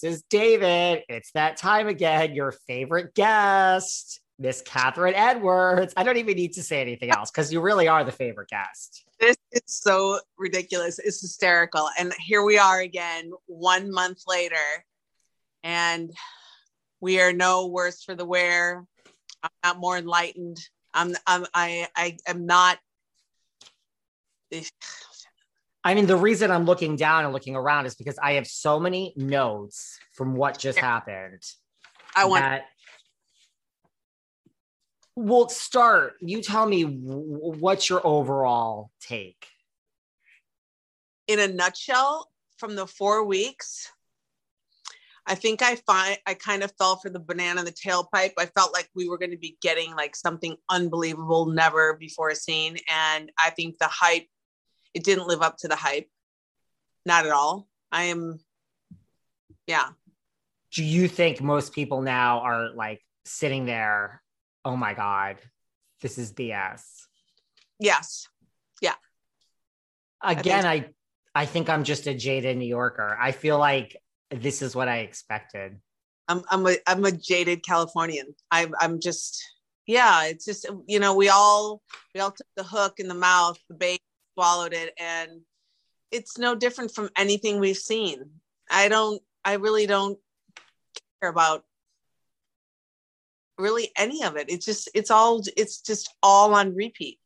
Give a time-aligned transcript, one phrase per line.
[0.00, 1.02] This is David.
[1.08, 2.34] It's that time again.
[2.34, 5.92] Your favorite guest, Miss Kathryn Edwards.
[5.96, 9.04] I don't even need to say anything else because you really are the favorite guest.
[9.18, 11.00] This is so ridiculous.
[11.00, 11.88] It's hysterical.
[11.98, 14.56] And here we are again, one month later,
[15.64, 16.12] and
[17.00, 18.84] we are no worse for the wear.
[19.42, 20.58] I'm not more enlightened.
[20.94, 22.78] I'm, I'm I I am not.
[25.84, 28.78] I mean, the reason I'm looking down and looking around is because I have so
[28.80, 31.42] many notes from what just happened.
[32.14, 32.42] I want.
[32.42, 32.64] that-
[35.20, 36.14] We'll start.
[36.20, 39.46] You tell me what's your overall take.
[41.26, 43.90] in a nutshell, from the four weeks,
[45.26, 48.32] I think I find I kind of fell for the banana in the tailpipe.
[48.38, 52.78] I felt like we were going to be getting like something unbelievable, never before seen,
[52.88, 54.26] and I think the hype
[54.94, 56.08] it didn't live up to the hype,
[57.04, 57.68] not at all.
[57.90, 58.40] I am,
[59.66, 59.88] yeah,
[60.72, 64.22] Do you think most people now are like sitting there?
[64.64, 65.36] Oh my god,
[66.02, 66.82] this is BS.
[67.80, 68.28] yes,
[68.82, 68.94] Yeah.
[70.22, 70.90] Again, I
[71.34, 73.16] I think I'm just a jaded New Yorker.
[73.20, 73.96] I feel like
[74.30, 75.78] this is what I expected.
[76.26, 78.34] I'm I'm a I'm a jaded Californian.
[78.50, 79.42] I'm I'm just
[79.86, 80.24] yeah.
[80.24, 81.80] It's just you know we all
[82.14, 84.02] we all took the hook in the mouth, the bait,
[84.38, 85.40] swallowed it, and
[86.12, 88.24] it's no different from anything we've seen.
[88.70, 89.20] I don't.
[89.44, 90.16] I really don't
[91.20, 91.64] care about
[93.58, 94.48] really any of it.
[94.48, 97.18] It's just it's all it's just all on repeat.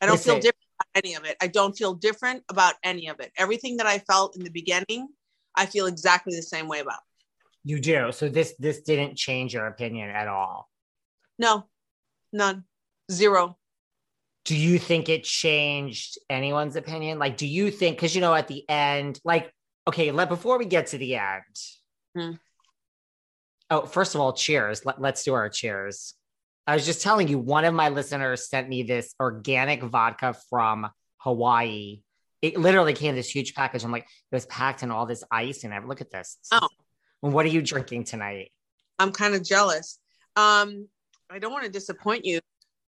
[0.00, 1.36] I don't feel different about any of it.
[1.42, 3.30] I don't feel different about any of it.
[3.36, 5.08] Everything that I felt in the beginning,
[5.54, 7.00] I feel exactly the same way about.
[7.62, 8.10] You do.
[8.10, 10.70] So this this didn't change your opinion at all.
[11.38, 11.66] No,
[12.32, 12.64] none,
[13.12, 13.58] zero.
[14.44, 17.18] Do you think it changed anyone's opinion?
[17.18, 19.52] Like, do you think because you know at the end, like,
[19.86, 21.56] okay, let before we get to the end.
[22.16, 22.32] Hmm.
[23.70, 24.84] Oh, first of all, cheers.
[24.84, 26.14] Let, let's do our cheers.
[26.66, 30.88] I was just telling you, one of my listeners sent me this organic vodka from
[31.18, 32.00] Hawaii.
[32.40, 33.84] It literally came in this huge package.
[33.84, 36.38] I'm like, it was packed in all this ice and I Look at this.
[36.52, 36.68] Oh.
[37.22, 38.50] And what are you drinking tonight?
[38.98, 39.98] I'm kind of jealous.
[40.36, 40.88] Um,
[41.30, 42.40] I don't want to disappoint you,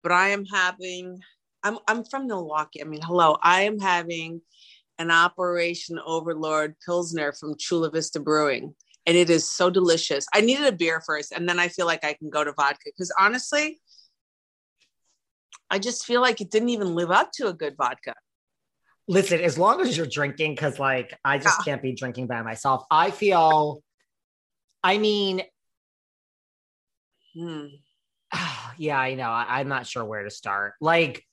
[0.02, 1.20] but I am having.
[1.62, 2.82] I'm I'm from Milwaukee.
[2.82, 3.36] I mean, hello.
[3.42, 4.42] I am having
[4.98, 8.74] an Operation Overlord Pilsner from Chula Vista Brewing,
[9.06, 10.26] and it is so delicious.
[10.34, 12.84] I needed a beer first, and then I feel like I can go to vodka
[12.86, 13.80] because honestly,
[15.70, 18.14] I just feel like it didn't even live up to a good vodka.
[19.08, 22.84] Listen, as long as you're drinking, because like I just can't be drinking by myself.
[22.90, 23.82] I feel,
[24.84, 25.42] I mean,
[27.34, 27.66] Hmm.
[28.78, 29.28] yeah, I know.
[29.28, 30.74] I, I'm not sure where to start.
[30.80, 31.24] Like,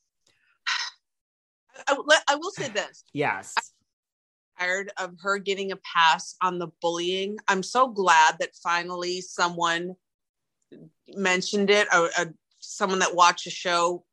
[1.88, 3.04] I, I- I will say this.
[3.14, 3.54] yes,
[4.60, 7.38] tired of her getting a pass on the bullying.
[7.48, 9.96] I'm so glad that finally someone
[11.08, 14.04] mentioned it, or, or someone that watched the show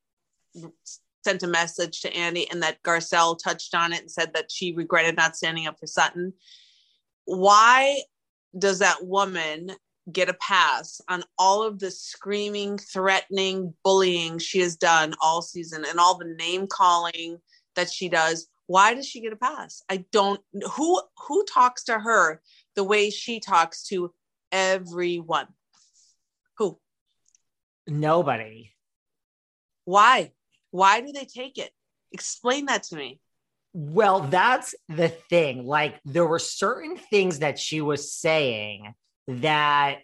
[1.25, 4.75] sent a message to Andy, and that Garcelle touched on it and said that she
[4.75, 6.32] regretted not standing up for Sutton.
[7.25, 8.02] Why
[8.58, 9.72] does that woman
[10.12, 15.84] get a pass on all of the screaming, threatening, bullying she has done all season
[15.88, 17.38] and all the name calling
[17.74, 18.48] that she does?
[18.66, 20.40] why does she get a pass i don't
[20.72, 22.40] who who talks to her
[22.76, 24.10] the way she talks to
[24.50, 25.46] everyone
[26.56, 26.78] who
[27.86, 28.72] nobody.
[29.84, 30.32] why
[30.70, 31.72] why do they take it
[32.12, 33.20] explain that to me
[33.74, 35.66] Well, that's the thing.
[35.66, 38.94] Like, there were certain things that she was saying
[39.26, 39.98] that,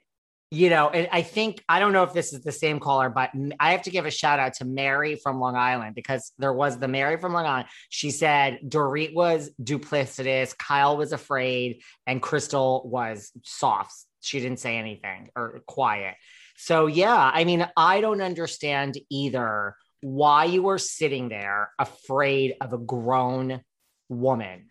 [0.53, 3.31] you know, and I think, I don't know if this is the same caller, but
[3.61, 6.77] I have to give a shout out to Mary from Long Island because there was
[6.77, 7.69] the Mary from Long Island.
[7.89, 13.95] She said Dorit was duplicitous, Kyle was afraid, and Crystal was soft.
[14.23, 16.17] She didn't say anything or quiet.
[16.57, 22.73] So, yeah, I mean, I don't understand either why you were sitting there afraid of
[22.73, 23.61] a grown
[24.09, 24.67] woman.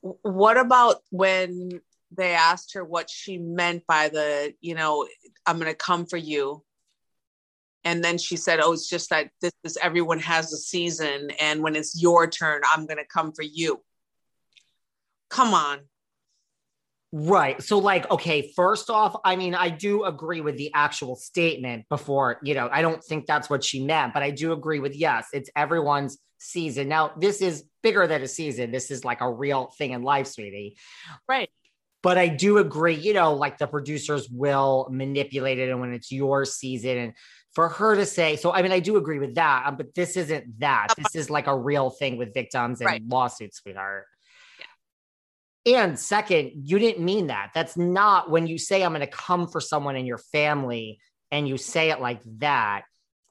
[0.00, 1.80] What about when
[2.16, 5.06] they asked her what she meant by the you know
[5.46, 6.62] i'm going to come for you
[7.84, 11.62] and then she said oh it's just that this is everyone has a season and
[11.62, 13.80] when it's your turn i'm going to come for you
[15.30, 15.80] come on
[17.10, 17.62] Right.
[17.62, 22.38] So, like, okay, first off, I mean, I do agree with the actual statement before,
[22.42, 25.28] you know, I don't think that's what she meant, but I do agree with yes,
[25.32, 26.86] it's everyone's season.
[26.88, 28.72] Now, this is bigger than a season.
[28.72, 30.76] This is like a real thing in life, sweetie.
[31.26, 31.48] right
[32.02, 36.12] But I do agree, you know, like the producers will manipulate it and when it's
[36.12, 37.12] your season and
[37.54, 40.16] for her to say, so I mean, I do agree with that, um, but this
[40.16, 40.90] isn't that.
[40.96, 43.02] This is like a real thing with victims and Right.
[43.08, 44.06] lawsuits, sweetheart.
[45.66, 47.50] and second, you didn't mean that.
[47.54, 50.98] That's not when you say I'm going to come for someone in your family
[51.30, 52.82] and you say it like that.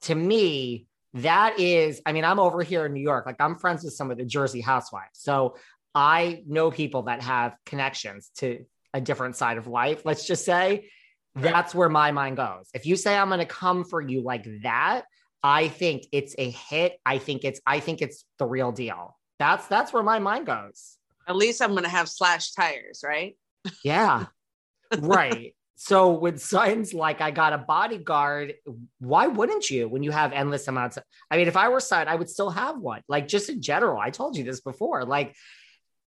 [0.02, 3.26] To me, that is, I mean, I'm over here in New York.
[3.26, 5.14] Like I'm friends with some of the Jersey housewives.
[5.14, 5.56] So
[5.94, 8.64] I know people that have connections to
[8.94, 10.90] a different side of life, let's just say.
[11.34, 12.68] That's where my mind goes.
[12.74, 15.02] If you say I'm going to come for you like that,
[15.42, 16.98] I think it's a hit.
[17.06, 19.16] I think it's I think it's the real deal.
[19.38, 20.96] That's that's where my mind goes.
[21.28, 23.36] At least I'm going to have slash tires, right?
[23.84, 24.26] Yeah.
[24.98, 25.54] right.
[25.76, 28.54] So with signs like I got a bodyguard,
[28.98, 32.08] why wouldn't you when you have endless amounts of I mean, if I were signed,
[32.08, 33.02] I would still have one.
[33.08, 34.00] Like just in general.
[34.00, 35.04] I told you this before.
[35.04, 35.36] Like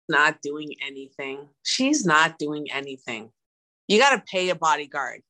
[0.10, 1.48] not doing anything.
[1.64, 3.32] She's not doing anything.
[3.88, 5.22] You got to pay a bodyguard.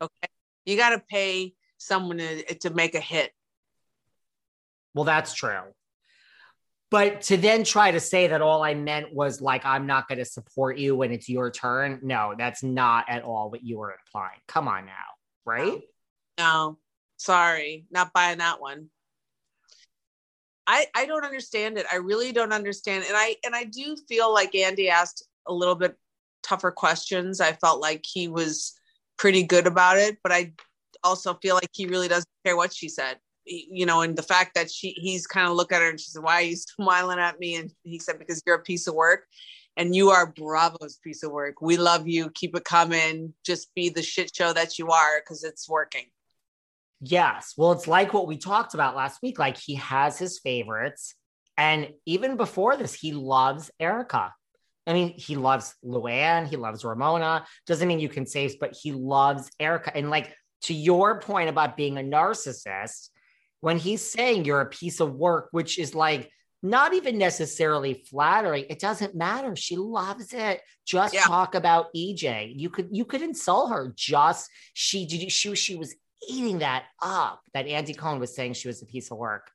[0.00, 0.28] Okay.
[0.64, 3.32] You got to pay someone to, to make a hit.
[4.94, 5.60] Well, that's true.
[6.90, 10.18] But to then try to say that all I meant was like, I'm not going
[10.18, 12.00] to support you when it's your turn.
[12.02, 14.38] No, that's not at all what you were implying.
[14.46, 14.92] Come on now.
[15.44, 15.82] Right?
[16.38, 16.78] No, no.
[17.18, 17.84] sorry.
[17.90, 18.88] Not buying that one.
[20.68, 21.86] I, I don't understand it.
[21.90, 23.04] I really don't understand.
[23.08, 25.96] And I and I do feel like Andy asked a little bit
[26.42, 27.40] tougher questions.
[27.40, 28.74] I felt like he was
[29.16, 30.52] pretty good about it, but I
[31.02, 33.16] also feel like he really doesn't care what she said.
[33.46, 36.10] You know, and the fact that she he's kind of look at her and she
[36.10, 37.56] said, Why are you smiling at me?
[37.56, 39.26] And he said, Because you're a piece of work
[39.78, 41.62] and you are Bravo's piece of work.
[41.62, 42.30] We love you.
[42.34, 43.32] Keep it coming.
[43.42, 46.10] Just be the shit show that you are because it's working.
[47.00, 47.54] Yes.
[47.56, 49.38] Well, it's like what we talked about last week.
[49.38, 51.14] Like he has his favorites.
[51.56, 54.32] And even before this, he loves Erika.
[54.86, 57.46] I mean, he loves Luann, he loves Ramona.
[57.66, 59.94] Doesn't mean you can save, but he loves Erika.
[59.94, 63.10] And like to your point about being a narcissist,
[63.60, 66.30] when he's saying you're a piece of work, which is like
[66.62, 69.54] not even necessarily flattering, it doesn't matter.
[69.56, 70.60] She loves it.
[70.86, 71.22] Just yeah.
[71.22, 72.52] talk about EJ.
[72.56, 73.92] You could you could insult her.
[73.96, 75.94] Just she did she she was
[76.26, 79.50] eating that up that Andy Cohen was saying she was a piece of work.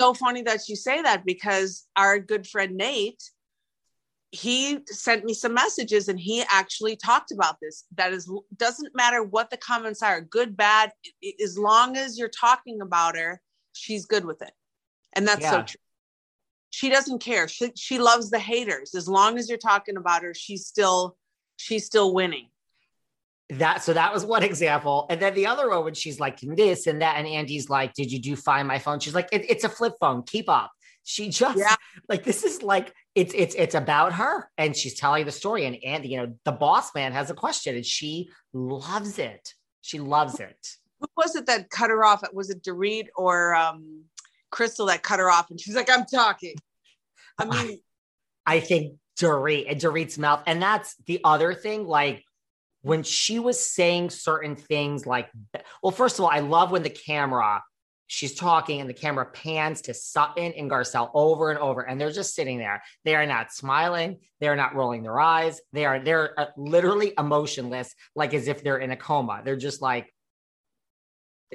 [0.00, 3.22] So funny that you say that because our good friend Nate,
[4.32, 7.84] he sent me some messages and he actually talked about this.
[7.96, 10.92] That is doesn't matter what the comments are, good, bad,
[11.42, 13.40] as long as you're talking about her,
[13.72, 14.52] she's good with it.
[15.12, 15.50] And that's yeah.
[15.50, 15.80] so true.
[16.70, 17.46] She doesn't care.
[17.46, 18.96] She, she loves the haters.
[18.96, 21.16] As long as you're talking about her, she's still
[21.56, 22.48] she's still winning
[23.50, 25.06] that so that was one example.
[25.10, 28.10] And then the other one when she's like this and that and andy's like did
[28.10, 29.00] you do find my phone?
[29.00, 30.22] She's like it, it's a flip phone.
[30.22, 30.70] Keep up.
[31.04, 31.76] She just yeah.
[32.08, 35.76] like this is like it's it's it's about her and she's telling the story and
[35.84, 39.54] andy you know the boss man has a question and she loves it.
[39.82, 40.68] She loves it.
[41.00, 42.24] Who was it that cut her off?
[42.32, 44.04] Was it Dorit or um
[44.50, 46.54] crystal that cut her off and she's like i'm talking.
[47.38, 47.80] I mean
[48.46, 52.24] i, I think Dorit and Dorit's mouth and that's the other thing like
[52.84, 55.28] when she was saying certain things like
[55.82, 57.62] well first of all i love when the camera
[58.06, 62.12] she's talking and the camera pans to sutton and garcelle over and over and they're
[62.12, 62.82] just sitting there.
[63.04, 64.18] They are not smiling.
[64.40, 65.60] They're not rolling their eyes.
[65.72, 69.40] They are they're uh, literally emotionless like as if they're in a coma.
[69.42, 70.12] They're just like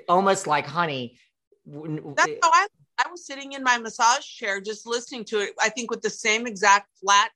[0.07, 1.17] almost like honey
[1.65, 2.67] that's how I,
[2.97, 6.09] I was sitting in my massage chair just listening to it i think with the
[6.09, 7.31] same exact flat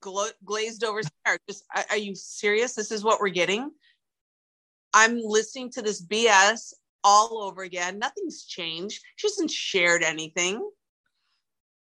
[0.00, 1.38] gla- glazed over stare.
[1.48, 2.74] Just, are you serious?
[2.74, 3.70] This is what we're getting.
[4.92, 6.72] I'm listening to this BS
[7.04, 7.98] all over again.
[7.98, 9.02] Nothing's changed.
[9.16, 10.68] She hasn't shared anything.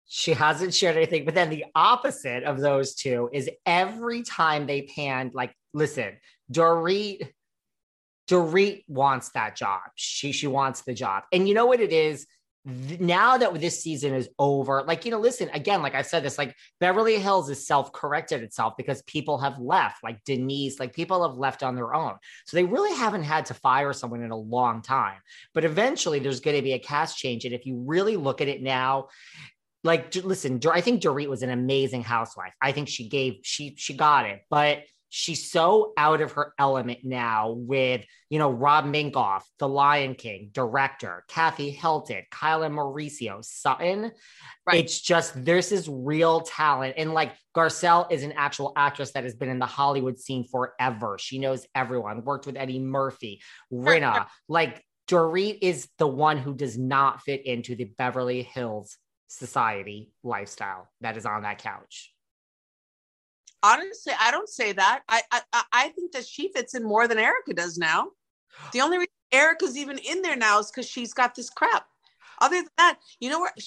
[0.05, 1.25] She hasn't shared anything.
[1.25, 6.17] But then the opposite of those two is every time they panned, like, listen,
[6.51, 7.29] Dorit,
[8.29, 9.81] Dorit wants that job.
[9.95, 11.23] She she wants the job.
[11.31, 12.27] And you know what it is?
[12.65, 16.37] Now that this season is over, like, you know, listen, again, like I said this,
[16.37, 21.27] like Beverly Hills is self corrected itself because people have left, like Denise, like people
[21.27, 22.15] have left on their own.
[22.45, 25.17] So they really haven't had to fire someone in a long time.
[25.53, 27.43] But eventually there's going to be a cast change.
[27.43, 29.07] And if you really look at it now,
[29.83, 32.53] like listen, I think Dorit was an amazing housewife.
[32.61, 34.83] I think she gave she she got it, but
[35.15, 40.49] she's so out of her element now with, you know, Rob Minkoff, The Lion King,
[40.51, 44.11] director, Kathy Hilton, Kyla Mauricio, Sutton.
[44.65, 44.83] Right.
[44.83, 46.95] It's just, there's this real talent.
[46.97, 51.17] And like Garcelle is an actual actress that has been in the Hollywood scene forever.
[51.19, 53.39] She knows everyone, worked with Eddie Murphy,
[53.71, 54.25] Rinna.
[54.49, 60.89] like Dorit is the one who does not fit into the Beverly Hills society lifestyle
[61.01, 62.12] that is on that couch
[63.63, 65.01] honestly, I don't say that.
[65.07, 68.09] I, I I think that she fits in more than Erika does now.
[68.73, 71.87] The only reason Erika's even in there now is because she's got this crap.
[72.39, 73.57] Other than that, you know what?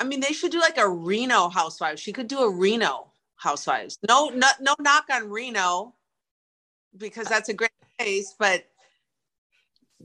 [0.00, 2.02] I mean, they should do like a Reno Housewives.
[2.02, 3.12] She could do a Reno.
[3.36, 3.98] housewives.
[4.06, 5.94] No, no, no knock on Reno
[6.96, 8.64] because that's a great place, but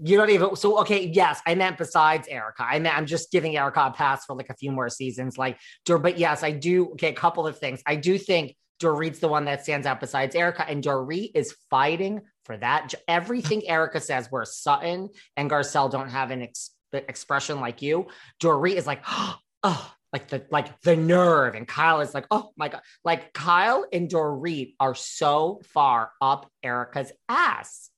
[0.02, 3.58] you don't even so okay yes i meant besides Erika i meant i'm just giving
[3.58, 7.10] Erika a pass for like a few more seasons like but yes i do okay
[7.10, 10.68] a couple of things i do think Dorit's the one that stands out besides Erika,
[10.68, 12.94] and Dorit is fighting for that.
[13.08, 18.08] Everything Erika says, where Sutton and Garcelle don't have an ex- expression like you,
[18.42, 19.04] Dorit is like,
[19.64, 23.86] oh, like the like the nerve, and Kyle is like, oh my god, like Kyle
[23.94, 27.90] and Dorit are so far up Erika's ass.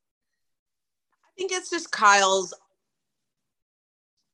[1.26, 2.54] I think it's just Kyle's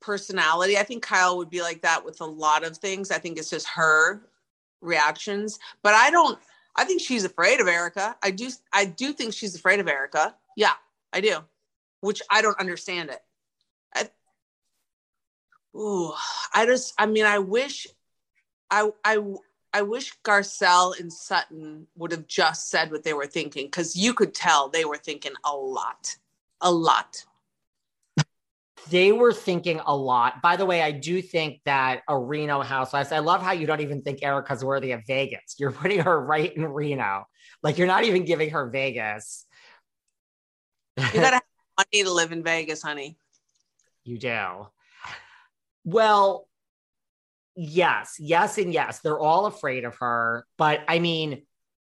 [0.02, 0.78] personality.
[0.78, 3.12] I think Kyle would be like that with a lot of things.
[3.12, 4.28] I think it's just her
[4.82, 6.40] reactions, but I don't.
[6.76, 8.16] I think she's afraid of Erika.
[8.24, 8.50] I do.
[8.72, 10.36] I do think she's afraid of Erika.
[10.56, 10.74] Yeah,
[11.12, 11.38] I do,
[12.02, 13.22] which I don't understand it.
[13.94, 14.10] I,
[15.78, 16.14] ooh,
[16.54, 16.94] I just.
[16.98, 17.88] I mean, I wish.
[18.72, 19.20] I I
[19.74, 24.14] I wish Garcelle and Sutton would have just said what they were thinking because you
[24.14, 26.16] could tell they were thinking a lot,
[26.62, 27.26] a lot
[28.90, 30.42] they were thinking a lot.
[30.42, 33.82] By the way, I do think that a Reno housewives, I love how you don't
[33.82, 35.56] even think Erika's worthy of Vegas.
[35.58, 37.26] You're putting her right in Reno.
[37.62, 39.46] Like you're not even giving her Vegas.
[40.98, 41.44] You gotta have
[41.78, 43.18] money to live in Vegas, honey.
[44.04, 44.68] You do.
[45.84, 46.48] Well,
[47.56, 49.00] yes, yes, and yes.
[49.00, 50.46] They're all afraid of her.
[50.58, 51.44] But I mean,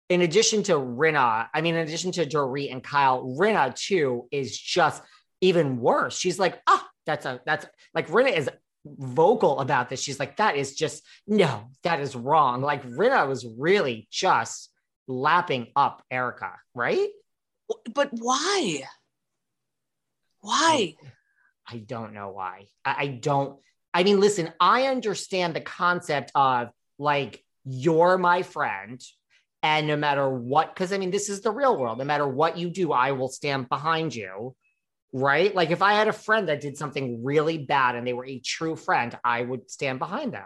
[0.08, 4.56] in addition to Rinna, I mean, in addition to Dorit and Kyle, Rinna too is
[4.56, 5.02] just
[5.46, 6.18] even worse.
[6.18, 8.50] She's like, ah, oh, that's a that's like Rinna is
[8.84, 10.00] vocal about this.
[10.00, 12.62] She's like, that is just no, that is wrong.
[12.62, 14.70] Like Rinna was really just
[15.08, 17.08] lapping up Erika, right?
[17.94, 18.82] But why?
[20.40, 20.94] Why?
[21.66, 22.66] I, I don't know why.
[22.84, 23.58] I, I don't.
[23.92, 29.02] I mean, listen, I understand the concept of like, you're my friend.
[29.62, 31.98] And no matter what, because I mean, this is the real world.
[31.98, 34.54] No matter what you do, I will stand behind you
[35.16, 35.54] right?
[35.54, 38.38] Like if I had a friend that did something really bad and they were a
[38.38, 40.44] true friend, I would stand behind them.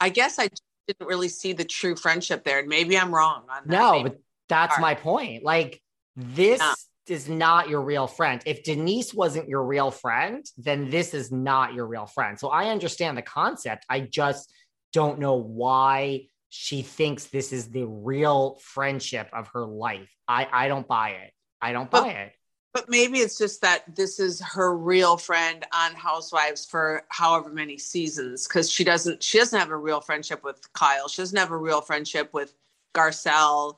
[0.00, 0.50] I guess I
[0.86, 2.60] didn't really see the true friendship there.
[2.60, 3.68] And maybe I'm wrong on that.
[3.68, 4.10] No, maybe.
[4.10, 5.42] but that's my point.
[5.42, 5.82] Like
[6.14, 6.74] this yeah.
[7.08, 8.40] is not your real friend.
[8.46, 12.38] If Denise wasn't your real friend, then this is not your real friend.
[12.38, 13.84] So I understand the concept.
[13.90, 14.52] I just
[14.92, 20.08] don't know why she thinks this is the real friendship of her life.
[20.28, 21.32] I, I don't buy it.
[21.60, 22.32] I don't buy but, it.
[22.74, 27.78] But maybe it's just that this is her real friend on Housewives for however many
[27.78, 31.08] seasons because she doesn't she doesn't have a real friendship with Kyle.
[31.08, 32.54] She doesn't have a real friendship with
[32.94, 33.76] Garcelle,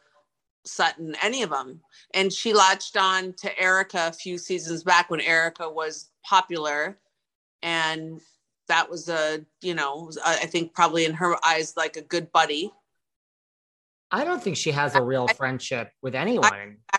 [0.64, 1.80] Sutton, any of them.
[2.14, 6.98] And she latched on to Erika a few seasons back when Erika was popular,
[7.62, 8.20] and
[8.66, 12.72] that was a you know I think probably in her eyes like a good buddy.
[14.10, 16.78] I don't think she has a real friendship with anyone.
[16.92, 16.98] I,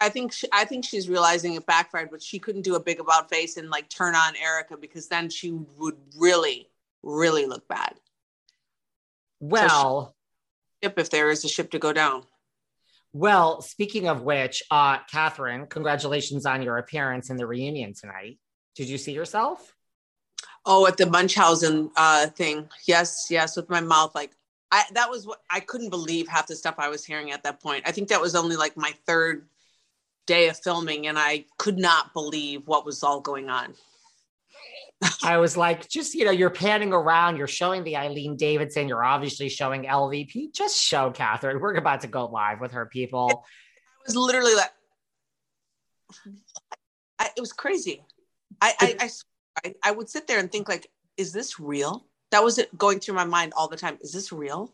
[0.00, 3.00] I think she, I think she's realizing it backfired, but she couldn't do a big
[3.00, 6.68] about face and like turn on Erika because then she would really,
[7.02, 7.94] really look bad.
[9.40, 10.14] Well,
[10.80, 12.24] so ship if there is a ship to go down.
[13.12, 18.38] Well, speaking of which, uh, Kathryn, congratulations on your appearance in the reunion tonight.
[18.76, 19.74] Did you see yourself?
[20.64, 22.68] Oh, at the Munchausen uh, thing.
[22.86, 24.30] Yes, yes, with my mouth like
[24.72, 27.60] I that was what I couldn't believe half the stuff I was hearing at that
[27.60, 27.84] point.
[27.86, 29.46] I think that was only like my third
[30.30, 33.74] day of filming and I could not believe what was all going on.
[35.24, 39.02] I was like, just, you know, you're panning around, you're showing the Eileen Davidson, you're
[39.02, 40.54] obviously showing LVP.
[40.54, 41.58] Just show Catherine.
[41.58, 43.44] We're about to go live with her people.
[44.00, 44.70] I was literally like,
[47.18, 48.04] I, it was crazy.
[48.60, 49.10] I, I,
[49.64, 52.06] I, I would sit there and think like, is this real?
[52.30, 53.98] That was it going through my mind all the time.
[54.00, 54.72] Is this real?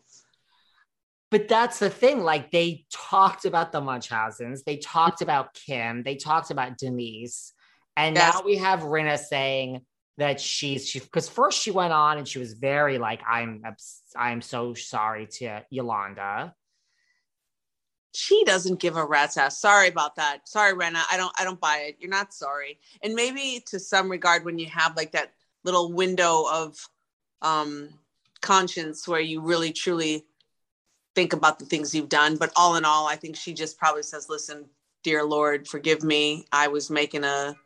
[1.30, 2.22] But that's the thing.
[2.22, 7.52] Like they talked about the Munchausens, they talked about Kim, they talked about Denise,
[7.96, 8.34] and yes.
[8.34, 9.82] now we have Rinna saying
[10.18, 13.62] that she's she because first she went on and she was very like I'm
[14.16, 16.54] I'm so sorry to Yolanda.
[18.14, 19.60] She doesn't give a rat's ass.
[19.60, 20.48] Sorry about that.
[20.48, 21.02] Sorry, Rinna.
[21.10, 21.96] I don't I don't buy it.
[21.98, 22.78] You're not sorry.
[23.02, 25.32] And maybe to some regard when you have like that
[25.64, 26.76] little window of
[27.42, 27.90] um
[28.40, 30.24] conscience where you really truly
[31.16, 32.36] think about the things you've done.
[32.36, 34.66] But all in all, I think she just probably says, listen,
[35.02, 36.44] dear Lord, forgive me.
[36.52, 37.56] I was making a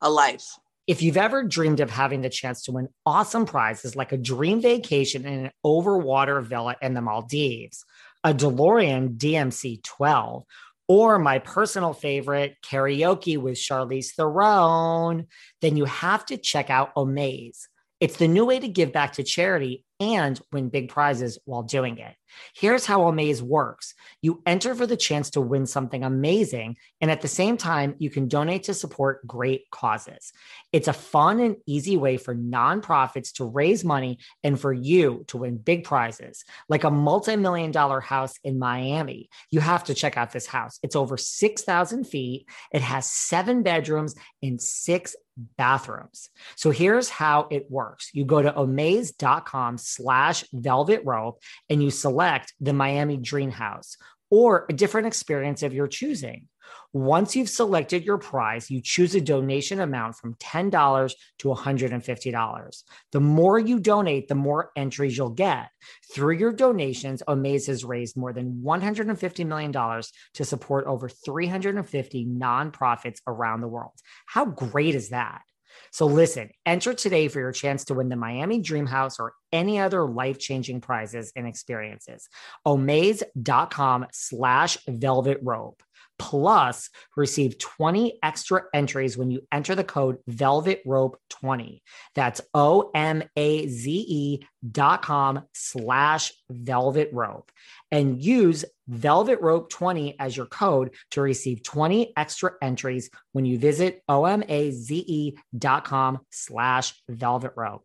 [0.00, 0.46] a life.
[0.86, 4.62] If you've ever dreamed of having the chance to win awesome prizes like a dream
[4.62, 7.84] vacation in an overwater villa in the Maldives,
[8.24, 10.44] a DeLorean DMC 12,
[10.88, 15.26] or my personal favorite, karaoke with Charlize Theron,
[15.60, 17.66] then you have to check out Omaze.
[18.00, 21.98] It's the new way to give back to charity and win big prizes while doing
[21.98, 22.14] it.
[22.54, 27.20] Here's how Omaze works you enter for the chance to win something amazing, and at
[27.20, 30.32] the same time, you can donate to support great causes.
[30.72, 35.38] It's a fun and easy way for nonprofits to raise money and for you to
[35.38, 39.28] win big prizes, like a multi million dollar house in Miami.
[39.50, 40.78] You have to check out this house.
[40.82, 45.16] It's over 6,000 feet, it has seven bedrooms and six
[45.56, 46.30] bathrooms.
[46.56, 48.10] So here's how it works.
[48.12, 53.96] You go to omaze.com slash velvet rope and you select the Miami Dream House
[54.30, 56.48] or a different experience of your choosing.
[56.92, 62.82] Once you've selected your prize, you choose a donation amount from $10 to $150.
[63.12, 65.68] The more you donate, the more entries you'll get.
[66.12, 73.20] Through your donations, Omaze has raised more than $150 million to support over 350 nonprofits
[73.26, 73.92] around the world.
[74.26, 75.42] How great is that?
[75.90, 79.78] So listen, enter today for your chance to win the Miami Dream House or any
[79.78, 82.28] other life-changing prizes and experiences.
[82.66, 85.82] Omaze.com slash velvet rope.
[86.18, 91.82] Plus, receive 20 extra entries when you enter the code Velvet Rope 20.
[92.14, 97.52] That's O M A Z E dot com slash Velvet Rope
[97.92, 103.58] and use Velvet Rope 20 as your code to receive 20 extra entries when you
[103.58, 107.84] visit O M A Z E dot com slash Velvet Rope.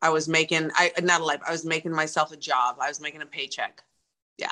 [0.00, 2.76] I was making, I not a life, I was making myself a job.
[2.80, 3.82] I was making a paycheck.
[4.36, 4.50] Yeah.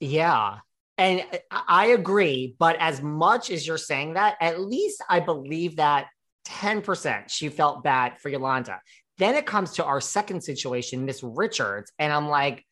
[0.00, 0.58] Yeah.
[0.98, 2.54] And I agree.
[2.58, 6.06] But as much as you're saying that, at least I believe that
[6.46, 8.80] 10% she felt bad for Yolanda.
[9.18, 11.92] Then it comes to our second situation, Miss Richards.
[11.98, 12.64] And I'm like,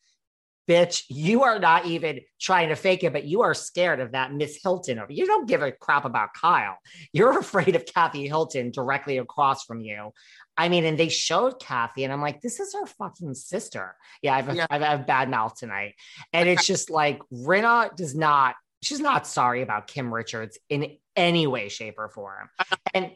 [0.67, 4.33] bitch, you are not even trying to fake it, but you are scared of that
[4.33, 4.99] Miss Hilton.
[4.99, 5.11] Over.
[5.11, 6.77] You don't give a crap about Kyle.
[7.13, 10.11] You're afraid of Kathy Hilton directly across from you.
[10.57, 13.95] I mean, and they showed Kathy, and I'm like, this is her fucking sister.
[14.21, 14.67] Yeah, I've, yeah.
[14.69, 15.95] I've, I've bad mouth tonight.
[16.33, 21.47] And it's just like, Rinna does not, she's not sorry about Kim Richards in any
[21.47, 22.49] way, shape, or form.
[22.93, 23.11] And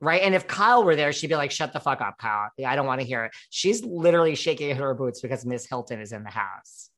[0.00, 0.22] right?
[0.22, 2.50] And if Kyle were there, she'd be like, shut the fuck up, Kyle.
[2.66, 3.32] I don't want to hear it.
[3.50, 6.90] She's literally shaking her boots because Miss Hilton is in the house.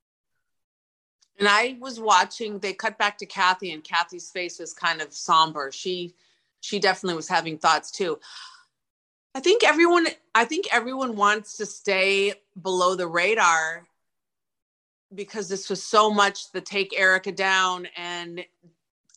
[1.38, 5.12] And I was watching, they cut back to Kathy, and Kathy's face was kind of
[5.12, 5.70] somber.
[5.72, 6.14] She
[6.60, 8.18] she definitely was having thoughts too.
[9.34, 13.84] I think everyone I think everyone wants to stay below the radar
[15.14, 18.44] because this was so much the take Erika down and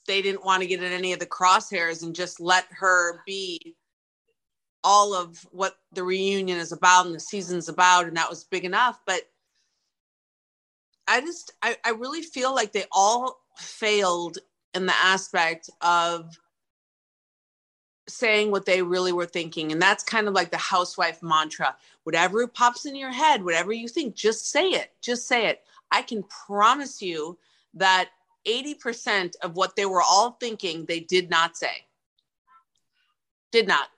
[0.07, 3.75] they didn't want to get in any of the crosshairs and just let her be
[4.83, 8.65] all of what the reunion is about and the season's about and that was big
[8.65, 8.99] enough.
[9.05, 9.21] But
[11.07, 14.39] i just i, I really feel like they all failed
[14.73, 16.37] in the aspect of
[18.07, 19.71] saying what they really were thinking.
[19.71, 21.75] And that's kind of like the housewife mantra.
[22.03, 24.91] Whatever pops in your head, whatever you think, just say it.
[25.01, 25.63] Just say it.
[25.91, 27.37] I can promise you
[27.75, 28.09] that
[28.47, 31.85] 80% of what they were all thinking, they did not say.
[33.51, 33.89] Did not.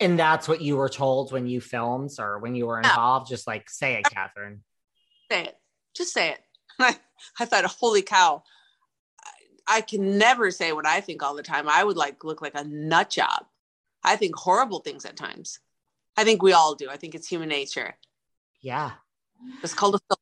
[0.00, 3.28] And that's what you were told when you filmed or when you were involved.
[3.28, 4.58] Just like say it, Kathryn.
[5.30, 5.58] Say it.
[5.94, 6.40] Just say it.
[6.78, 6.96] I,
[7.40, 8.42] I thought, holy cow.
[9.66, 11.68] I can never say what I think all the time.
[11.68, 13.46] I would like look like a nut job.
[14.04, 15.60] I think horrible things at times.
[16.16, 16.88] I think we all do.
[16.90, 17.94] I think it's human nature.
[18.60, 18.92] Yeah.
[19.62, 20.16] It's called a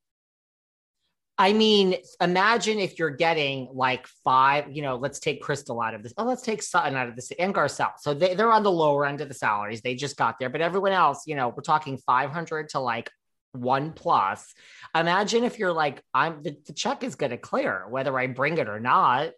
[1.41, 6.03] I mean, imagine if you're getting like five, you know, let's take Crystal out of
[6.03, 6.13] this.
[6.19, 7.93] Oh, let's take Sutton out of this and Garcelle.
[7.99, 9.81] So they, they're on the lower end of the salaries.
[9.81, 10.51] They just got there.
[10.51, 13.11] But everyone else, you know, we're talking 500 to like
[13.53, 14.55] one plus.
[14.95, 18.59] Imagine if you're like, I'm the, the check is going to clear whether I bring
[18.59, 19.31] it or not.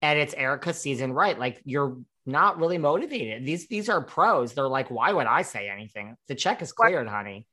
[0.00, 1.38] And it's Erika's season, right?
[1.38, 3.44] Like you're not really motivated.
[3.46, 4.54] These these are pros.
[4.54, 6.16] They're like, why would I say anything?
[6.28, 7.46] The check is cleared, honey.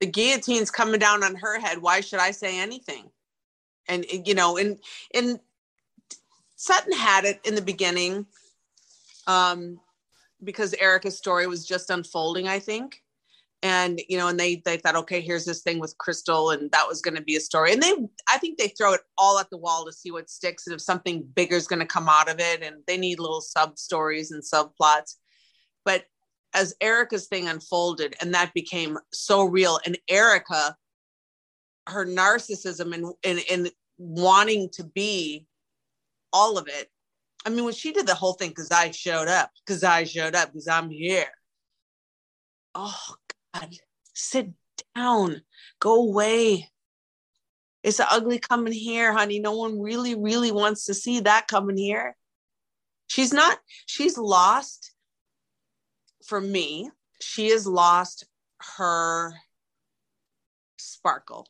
[0.00, 1.78] The guillotine's coming down on her head.
[1.78, 3.10] Why should I say anything?
[3.88, 4.78] And you know, and
[5.14, 5.38] and
[6.56, 8.26] Sutton had it in the beginning,
[9.26, 9.80] um,
[10.42, 12.48] because Erika's story was just unfolding.
[12.48, 13.03] I think
[13.64, 16.86] and you know and they they thought okay here's this thing with crystal and that
[16.86, 17.72] was going to be a story.
[17.72, 17.94] And they
[18.28, 20.80] i think they throw it all at the wall to see what sticks and if
[20.80, 24.30] something bigger is going to come out of it and they need little sub stories
[24.30, 25.14] and subplots
[25.84, 26.04] but
[26.52, 30.76] as Erika's thing unfolded and that became so real and Erika
[31.88, 35.46] her narcissism and and, and wanting to be
[36.34, 36.90] all of it
[37.46, 40.34] i mean when she did the whole thing because i showed up because i showed
[40.34, 41.28] up because i'm here.
[42.76, 43.14] Oh
[44.14, 44.50] sit
[44.94, 45.42] down,
[45.80, 46.70] go away.
[47.82, 49.40] It's ugly coming here, honey.
[49.40, 52.16] No one really, really wants to see that coming here.
[53.06, 54.92] She's not, she's lost
[56.26, 56.90] for me.
[57.20, 58.26] She has lost
[58.76, 59.34] her
[60.78, 61.46] sparkle.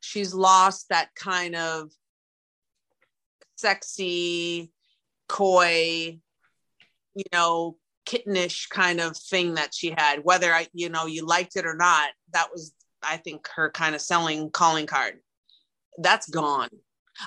[0.00, 1.90] She's lost that kind of
[3.56, 4.72] sexy,
[5.28, 6.18] coy,
[7.14, 7.76] you know,
[8.08, 10.20] kittenish kind of thing that she had.
[10.24, 13.94] Whether I, you know, you liked it or not, that was, I think, her kind
[13.94, 15.14] of selling calling card.
[15.98, 16.70] That's gone.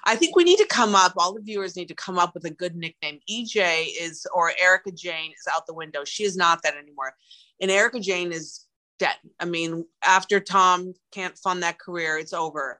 [0.06, 2.46] I think we need to come up, all the viewers need to come up with
[2.46, 3.20] a good nickname.
[3.30, 6.06] EJ is, or Erika Jayne is out the window.
[6.06, 7.14] She is not that anymore.
[7.60, 8.66] And Erika Jayne is
[9.00, 9.16] dead.
[9.40, 12.80] I mean, after Tom can't fund that career, it's over.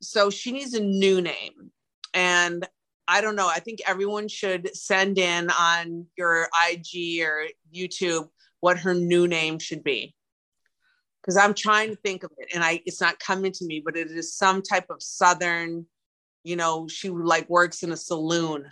[0.00, 1.70] So she needs a new name.
[2.14, 2.66] And
[3.08, 3.48] I don't know.
[3.48, 8.28] I think everyone should send in on your IG or YouTube
[8.60, 10.14] what her new name should be.
[11.20, 13.96] Because I'm trying to think of it and I it's not coming to me, but
[13.96, 15.86] it is some type of southern,
[16.44, 18.70] you know, she like works in a saloon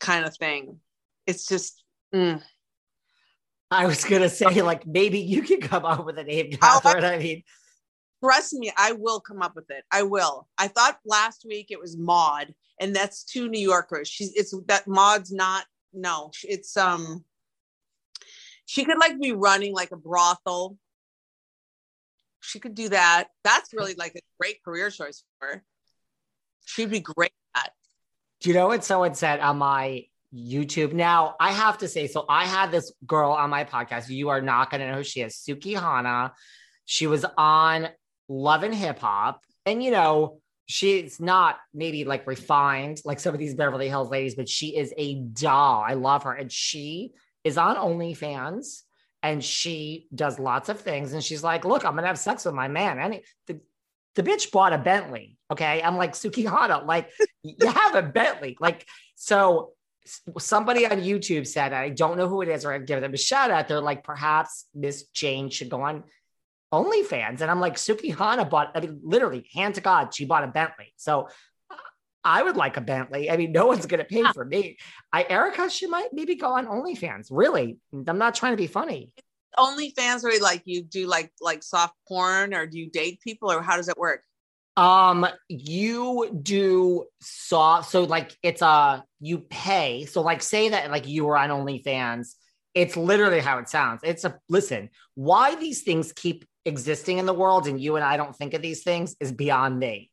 [0.00, 0.80] kind of thing.
[1.26, 1.82] It's just
[2.14, 2.42] mm.
[3.70, 7.04] I was gonna say, like, maybe you can come up with a name, Kathryn.
[7.04, 7.42] I, I mean,
[8.22, 9.84] trust me, I will come up with it.
[9.90, 10.48] I will.
[10.58, 14.08] I thought last week it was Maud, and that's two New Yorkers.
[14.08, 15.64] She's it's that Maud's not.
[15.92, 17.24] No, it's um.
[18.66, 20.78] She could like be running like a brothel.
[22.40, 23.28] She could do that.
[23.44, 25.64] That's really like a great career choice for her.
[26.64, 27.72] She'd be great at.
[28.40, 30.92] Do you know what someone said on my YouTube.
[30.92, 34.08] Now, I have to say, so I had this girl on my podcast.
[34.08, 36.32] You are not going to know who she is, Sukihana.
[36.84, 37.88] She was on
[38.32, 39.44] Love and Hip Hop.
[39.66, 44.34] And, you know, she's not maybe like refined like some of these Beverly Hills ladies,
[44.34, 45.84] but she is a doll.
[45.86, 46.32] I love her.
[46.32, 47.12] And she
[47.44, 48.82] is on OnlyFans
[49.22, 51.12] and she does lots of things.
[51.12, 52.98] And she's like, look, I'm going to have sex with my man.
[52.98, 53.60] And the,
[54.14, 55.36] the bitch bought a Bentley.
[55.50, 55.82] Okay.
[55.82, 57.10] I'm like, Sukihana, like,
[57.42, 58.56] you have a Bentley.
[58.58, 59.72] Like, so
[60.38, 63.18] somebody on YouTube said, I don't know who it is, or I'd give them a
[63.18, 63.68] shout out.
[63.68, 66.04] They're like, perhaps Miss Jayne should go on
[66.72, 67.40] OnlyFans.
[67.40, 70.92] And I'm like, Sukihana bought, I mean, literally, hand to God, she bought a Bentley.
[70.96, 71.28] So
[72.24, 73.30] I would like a Bentley.
[73.30, 74.78] I mean, no one's going to pay for me.
[75.12, 77.28] I, Erika, she might maybe go on OnlyFans.
[77.30, 77.78] Really.
[77.92, 79.10] I'm not trying to be funny.
[79.58, 83.60] OnlyFans where like you do like like soft porn or do you date people or
[83.60, 84.22] how does it work?
[84.78, 90.06] Um, you do soft, so like it's a you pay.
[90.06, 92.34] So like say that like you were on OnlyFans.
[92.74, 94.00] It's literally how it sounds.
[94.02, 94.88] It's a listen.
[95.14, 98.62] Why these things keep existing in the world and you and I don't think of
[98.62, 100.10] these things is beyond me.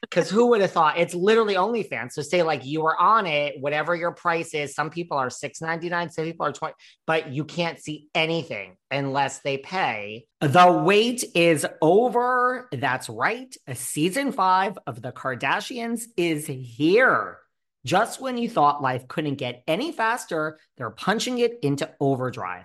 [0.00, 2.12] Because who would have thought it's literally OnlyFans?
[2.12, 4.74] So say like you were on it, whatever your price is.
[4.74, 6.74] Some people are six ninety nine, some people are twenty,
[7.06, 10.26] but you can't see anything unless they pay.
[10.40, 12.68] The wait is over.
[12.72, 13.54] That's right.
[13.66, 17.38] A season five of the Kardashians is here.
[17.84, 22.64] Just when you thought life couldn't get any faster, they're punching it into overdrive.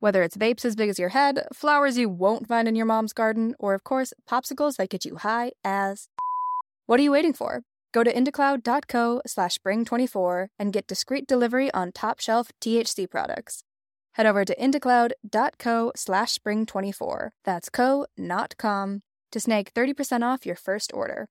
[0.00, 3.12] Whether it's vapes as big as your head, flowers you won't find in your mom's
[3.12, 6.08] garden, or of course, popsicles that get you high as.
[6.86, 7.62] What are you waiting for?
[7.92, 13.62] Go to indacloud.co slash spring24 and get discreet delivery on top shelf THC products.
[14.14, 17.28] Head over to indacloud.co slash spring24.
[17.44, 21.28] That's co, not com, to snag 30% off your first order.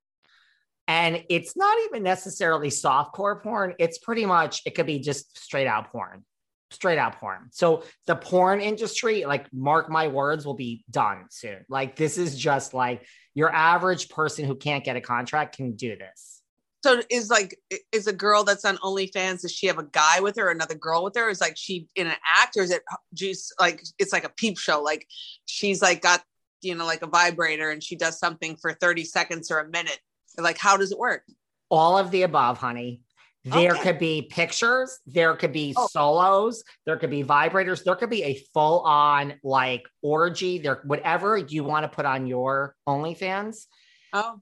[0.88, 3.74] And it's not even necessarily soft core porn.
[3.78, 6.24] It's pretty much, it could be just straight out porn
[6.70, 7.48] straight out porn.
[7.50, 11.64] So the porn industry, like mark my words, will be done soon.
[11.68, 15.96] Like this is just like your average person who can't get a contract can do
[15.96, 16.42] this.
[16.82, 17.58] So is like
[17.92, 19.42] is a girl that's on OnlyFans?
[19.42, 21.28] Does she have a guy with her, another girl with her?
[21.28, 24.58] Is like she in an act, or is it just like it's like a peep
[24.58, 24.82] show?
[24.82, 25.06] Like
[25.44, 26.22] she's like got
[26.62, 29.98] you know like a vibrator and she does something for thirty seconds or a minute.
[30.38, 31.22] Like how does it work?
[31.68, 33.02] All of the above, honey.
[33.44, 33.82] There okay.
[33.82, 35.86] could be pictures, there could be oh.
[35.86, 41.38] solos, there could be vibrators, there could be a full on like orgy, there whatever
[41.38, 43.66] you want to put on your OnlyFans.
[44.12, 44.40] Oh.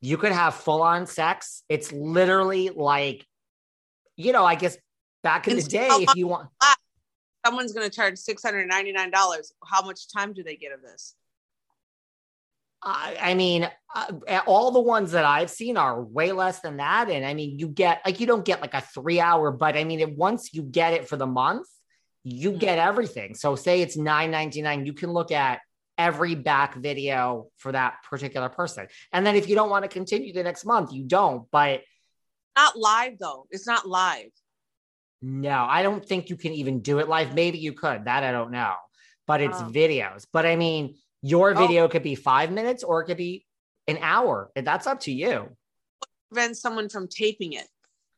[0.00, 1.64] you could have full on sex.
[1.68, 3.26] It's literally like,
[4.16, 4.76] you know, I guess
[5.22, 6.48] back in the day, if you want,
[7.44, 9.52] someone's going to charge $699.
[9.66, 11.16] How much time do they get of this?
[12.82, 17.10] I, I mean, uh, all the ones that I've seen are way less than that.
[17.10, 19.84] And I mean, you get like, you don't get like a three hour, but I
[19.84, 21.66] mean, it, once you get it for the month,
[22.24, 22.58] you mm-hmm.
[22.58, 23.34] get everything.
[23.34, 25.60] So say it's nine ninety nine, you can look at
[25.98, 28.88] every back video for that particular person.
[29.12, 31.48] And then if you don't want to continue the next month, you don't.
[31.50, 31.82] But
[32.56, 33.46] not live though.
[33.50, 34.30] It's not live.
[35.20, 37.34] No, I don't think you can even do it live.
[37.34, 38.06] Maybe you could.
[38.06, 38.74] That I don't know.
[39.26, 39.70] But it's oh.
[39.72, 40.26] videos.
[40.32, 41.58] But I mean, your oh.
[41.58, 41.88] video oh.
[41.88, 43.46] could be five minutes or it could be
[43.88, 44.50] an hour.
[44.54, 45.48] And That's up to you.
[46.30, 47.66] Prevent someone from taping it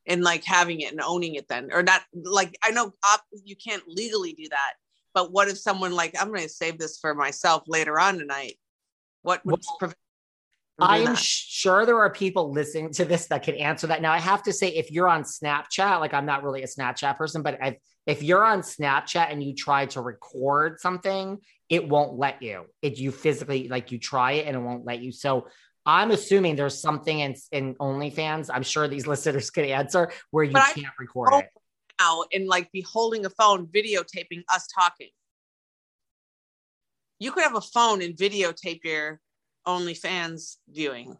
[0.06, 3.56] and like having it and owning it then, or not like I know op- you
[3.56, 4.74] can't legally do that.
[5.14, 8.56] But what if someone like I'm going to save this for myself later on tonight?
[9.22, 9.98] What would well, prevent
[10.78, 14.02] I am sure there are people listening to this that can answer that.
[14.02, 17.16] Now, I have to say, if you're on Snapchat, like I'm not really a Snapchat
[17.16, 22.18] person, but if, if you're on Snapchat and you try to record something, it won't
[22.18, 22.66] let you.
[22.82, 25.12] It you physically like you try it and it won't let you.
[25.12, 25.46] So
[25.86, 28.50] I'm assuming there's something in, in OnlyFans.
[28.52, 31.50] I'm sure these listeners could answer where you but can't record it
[32.00, 35.10] now and like be holding a phone, videotaping us talking.
[37.18, 39.20] You could have a phone and videotape your
[39.66, 41.16] OnlyFans viewing.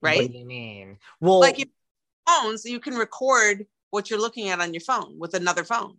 [0.00, 0.22] Right?
[0.22, 0.98] What do you mean?
[1.20, 1.68] Well, like your
[2.26, 5.98] phones, you can record what you're looking at on your phone with another phone.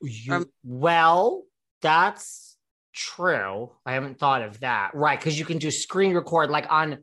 [0.00, 1.44] You, um, well,
[1.82, 2.56] that's
[2.94, 3.70] true.
[3.86, 4.90] I haven't thought of that.
[4.94, 5.18] Right.
[5.18, 6.98] Because you can do screen record like on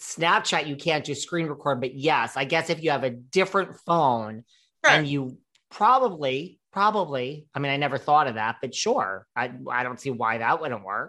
[0.00, 1.80] Snapchat, you can't do screen record.
[1.80, 4.44] But yes, I guess if you have a different phone
[4.84, 4.94] sure.
[4.94, 5.38] and you
[5.70, 7.44] probably Probably.
[7.52, 9.26] I mean, I never thought of that, but sure.
[9.34, 11.08] I I don't see why that wouldn't work.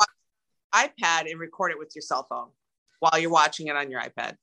[0.73, 2.47] iPad and record it with your cell phone
[2.99, 4.33] while you're watching it on your iPad.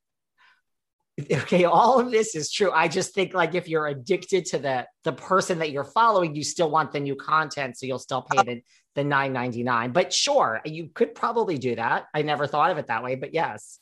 [1.33, 2.71] Okay, all of this is true.
[2.71, 6.45] I just think like if you're addicted to the the person that you're following, you
[6.45, 8.43] still want the new content, so you'll still pay oh.
[8.45, 8.63] the
[8.95, 9.93] the 9.99.
[9.93, 12.05] But sure, you could probably do that.
[12.15, 13.81] I never thought of it that way, but yes.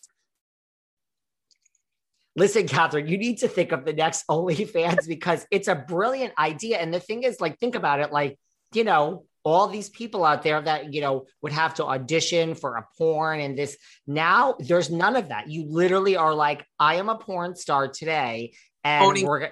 [2.36, 6.78] Listen, Kathryn, you need to think of the next OnlyFans because it's a brilliant idea.
[6.78, 8.38] And the thing is, like, think about it like,
[8.72, 12.76] you know, all these people out there that, you know, would have to audition for
[12.76, 13.76] a porn and this.
[14.06, 15.48] Now there's none of that.
[15.48, 18.54] You literally are like, I am a porn star today.
[18.82, 19.50] And Owning- we're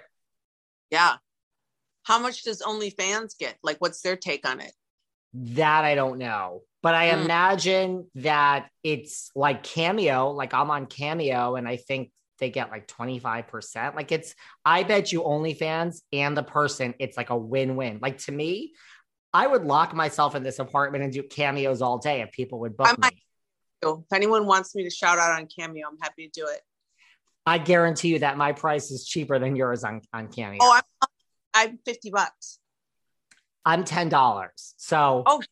[0.90, 1.16] Yeah.
[2.04, 3.56] How much does OnlyFans get?
[3.62, 4.72] Like, what's their take on it?
[5.34, 6.62] That I don't know.
[6.82, 7.24] But I mm.
[7.24, 12.10] imagine that it's like Cameo, like I'm on Cameo, and I think
[12.42, 13.94] they get like 25%.
[13.94, 18.00] Like it's, I bet you OnlyFans and the person, it's like a win win.
[18.02, 18.72] Like to me,
[19.32, 22.76] I would lock myself in this apartment and do cameos all day if people would
[22.76, 23.08] book me.
[23.80, 26.60] If anyone wants me to shout out on Cameo, I'm happy to do it.
[27.46, 30.58] I guarantee you that my price is cheaper than yours on, on Cameo.
[30.60, 31.08] Oh, I'm,
[31.54, 32.58] I'm 50 bucks.
[33.64, 34.48] I'm $10.
[34.76, 35.42] So, oh,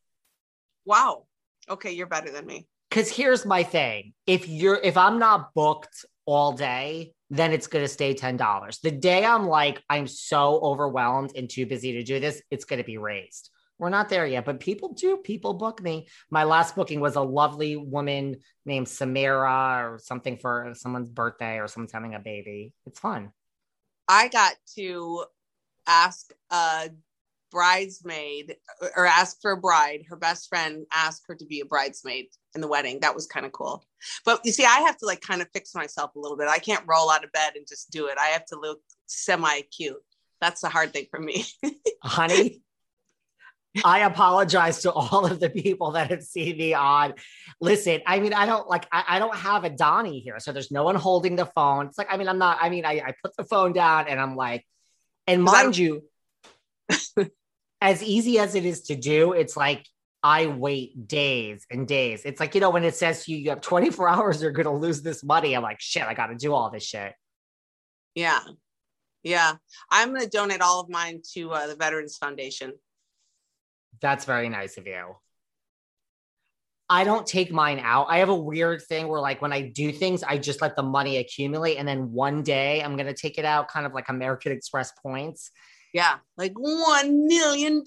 [0.85, 1.27] wow.
[1.69, 2.67] Okay, you're better than me.
[2.91, 7.85] Because here's my thing: if you're if I'm not booked all day, then it's going
[7.85, 8.81] to stay $10.
[8.81, 12.79] The day I'm like, I'm so overwhelmed and too busy to do this, it's going
[12.79, 13.51] to be raised.
[13.79, 15.17] We're not there yet, but people do.
[15.17, 16.07] People book me.
[16.31, 21.67] My last booking was a lovely woman named Samira or something for someone's birthday or
[21.67, 22.75] someone's having a baby.
[22.85, 23.33] It's fun.
[24.07, 25.25] I got to
[25.87, 26.91] ask a
[27.51, 28.57] bridesmaid
[28.97, 30.05] or ask for a bride.
[30.09, 33.01] Her best friend asked her to be a bridesmaid in the wedding.
[33.01, 33.85] That was kind of cool.
[34.25, 36.49] But you see, I have to like kind of fix myself a little bit.
[36.49, 38.19] I can't roll out of bed and just do it.
[38.19, 40.03] I have to look semi cute.
[40.41, 41.45] That's the hard thing for me.
[42.03, 42.63] Honey,
[43.85, 47.15] I apologize to all of the people that have seen me on.
[47.61, 50.41] Listen, I mean, I don't like, I, I, don't have a Donnie here.
[50.41, 51.87] So there's no one holding the phone.
[51.87, 54.19] It's like, I mean, I'm not, I mean, I, I put the phone down and
[54.19, 54.67] I'm like,
[55.27, 56.03] and mind you,
[57.81, 59.87] as easy as it is to do, it's like
[60.23, 62.23] I wait days and days.
[62.25, 64.73] It's like, you know, when it says you, you have 24 hours, you're going to
[64.73, 65.55] lose this money.
[65.55, 67.15] I'm like, shit, I got to do all this shit.
[68.15, 68.41] Yeah.
[69.23, 69.55] Yeah.
[69.91, 72.73] I'm going to donate all of mine to uh, the Veterans Foundation.
[74.01, 75.17] That's very nice of you.
[76.89, 78.07] I don't take mine out.
[78.09, 80.83] I have a weird thing where, like, when I do things, I just let the
[80.83, 81.77] money accumulate.
[81.77, 84.93] And then one day I'm going to take it out, kind of like American Express
[85.01, 85.53] points.
[85.93, 86.17] Yeah.
[86.37, 87.85] Like $1 million.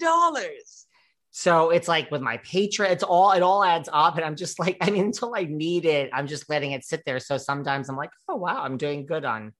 [1.30, 4.16] So it's like with my Patreon, it's all it all adds up.
[4.16, 7.02] And I'm just like, I mean, until I need it, I'm just letting it sit
[7.04, 7.18] there.
[7.18, 9.52] So sometimes I'm like, oh wow, I'm doing good on.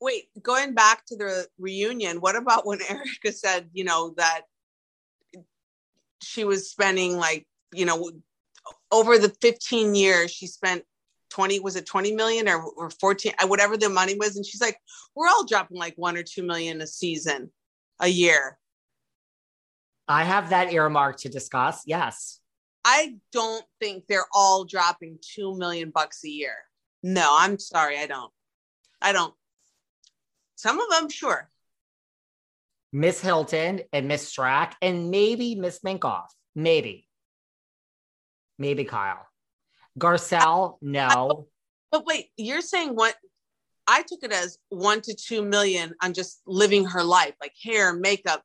[0.00, 4.42] Wait, going back to the reunion, what about when Erika said, you know, that
[6.22, 8.10] she was spending like, you know,
[8.90, 10.84] over the 15 years she spent
[11.30, 14.60] 20 was it 20 million or, or 14 uh, whatever the money was and she's
[14.60, 14.76] like
[15.16, 17.50] we're all dropping like 1 or 2 million a season
[18.02, 18.58] a year
[20.08, 21.82] I have that earmark to discuss.
[21.86, 22.40] Yes.
[22.84, 26.56] i don't think they're all dropping 2 million bucks a year
[27.02, 28.32] no i'm sorry i don't
[29.00, 29.32] i don't
[30.56, 31.48] some of them sure
[32.92, 36.26] Miss Hilton and Miss Stracke and maybe Miss Minkoff.
[36.54, 37.08] Maybe.
[38.58, 39.26] Maybe Kyle.
[39.98, 41.48] Garcelle, no.
[41.90, 43.14] but wait you're saying what
[43.92, 47.92] i took it as 1 to 2 million on just living her life like hair
[47.94, 48.42] makeup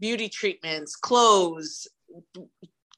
[0.00, 1.86] beauty treatments clothes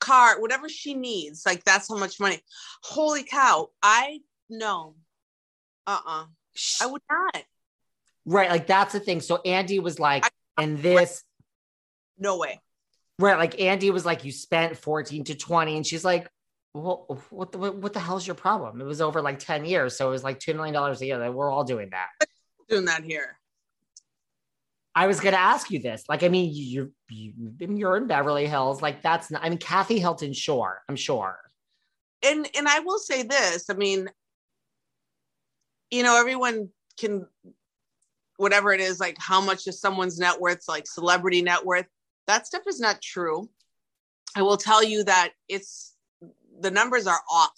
[0.00, 2.40] car whatever she needs like that's how much money
[2.82, 4.94] holy cow i no
[5.86, 6.24] uh-uh
[6.80, 7.44] i would not
[8.26, 8.50] Right.
[8.50, 9.20] Like that's the thing.
[9.20, 10.24] So Andy was like,
[10.58, 11.22] and this,
[12.18, 12.60] no way
[13.18, 13.38] right.
[13.38, 15.76] Like Andy was like, you spent 14 to 20.
[15.76, 16.28] And she's like,
[16.82, 18.80] well, what the, what the hell's your problem?
[18.80, 19.96] It was over like 10 years.
[19.96, 22.08] So it was like $2 million a year that we're all doing that.
[22.68, 23.38] doing that here
[24.96, 26.04] I was going to ask you this.
[26.08, 28.80] Like, I mean, you, you, you're in Beverly Hills.
[28.80, 30.82] Like that's not, I mean, Kathy Hilton, sure.
[30.88, 31.38] I'm sure.
[32.22, 33.68] and and I will say this.
[33.68, 34.08] I mean,
[35.90, 37.26] you know, everyone can
[38.38, 41.86] whatever it is, like how much is someone's net worth, like celebrity net worth.
[42.26, 43.48] That stuff is not true.
[44.34, 45.92] I will tell you that it's
[46.60, 47.52] the numbers are off.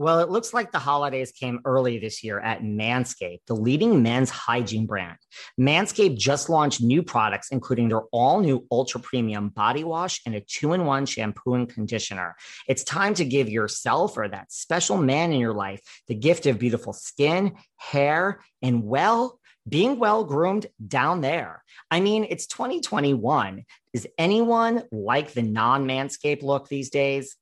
[0.00, 4.30] Well, it looks like the holidays came early this year at Manscaped, the leading men's
[4.30, 5.18] hygiene brand.
[5.60, 10.40] Manscaped just launched new products, including their all new ultra premium body wash and a
[10.40, 12.34] two in one shampoo and conditioner.
[12.66, 16.58] It's time to give yourself or that special man in your life the gift of
[16.58, 19.38] beautiful skin, hair, and well,
[19.68, 21.62] being well groomed down there.
[21.90, 23.66] I mean, it's 2021.
[23.92, 27.36] Is anyone like the non Manscaped look these days?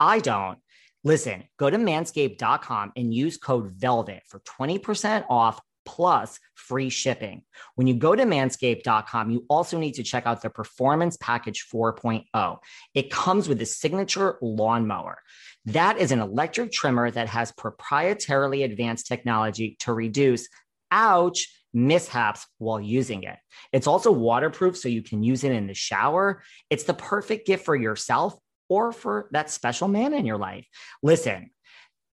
[0.00, 0.58] I don't.
[1.04, 7.42] Listen, go to manscaped.com and use code VELVET for 20% off plus free shipping.
[7.74, 12.58] When you go to manscaped.com, you also need to check out the Performance Package 4.0.
[12.94, 15.18] It comes with a signature lawnmower.
[15.66, 20.48] That is an electric trimmer that has proprietarily advanced technology to reduce,
[20.90, 23.36] ouch, mishaps while using it.
[23.72, 26.42] It's also waterproof, so you can use it in the shower.
[26.68, 28.34] It's the perfect gift for yourself
[28.70, 30.66] or for that special man in your life.
[31.02, 31.50] Listen,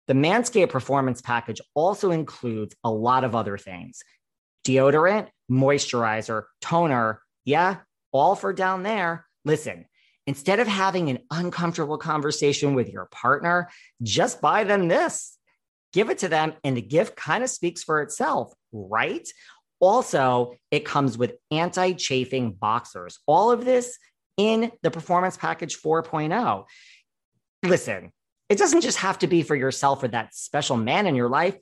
[0.07, 4.03] the Manscaped Performance Package also includes a lot of other things
[4.63, 7.21] deodorant, moisturizer, toner.
[7.45, 7.77] Yeah,
[8.11, 9.25] all for down there.
[9.45, 9.85] Listen,
[10.27, 13.69] instead of having an uncomfortable conversation with your partner,
[14.03, 15.37] just buy them this.
[15.93, 19.27] Give it to them, and the gift kind of speaks for itself, right?
[19.79, 23.17] Also, it comes with anti chafing boxers.
[23.25, 23.97] All of this
[24.37, 26.65] in the Performance Package 4.0.
[27.63, 28.11] Listen,
[28.49, 31.57] it doesn't just have to be for yourself or that special man in your life.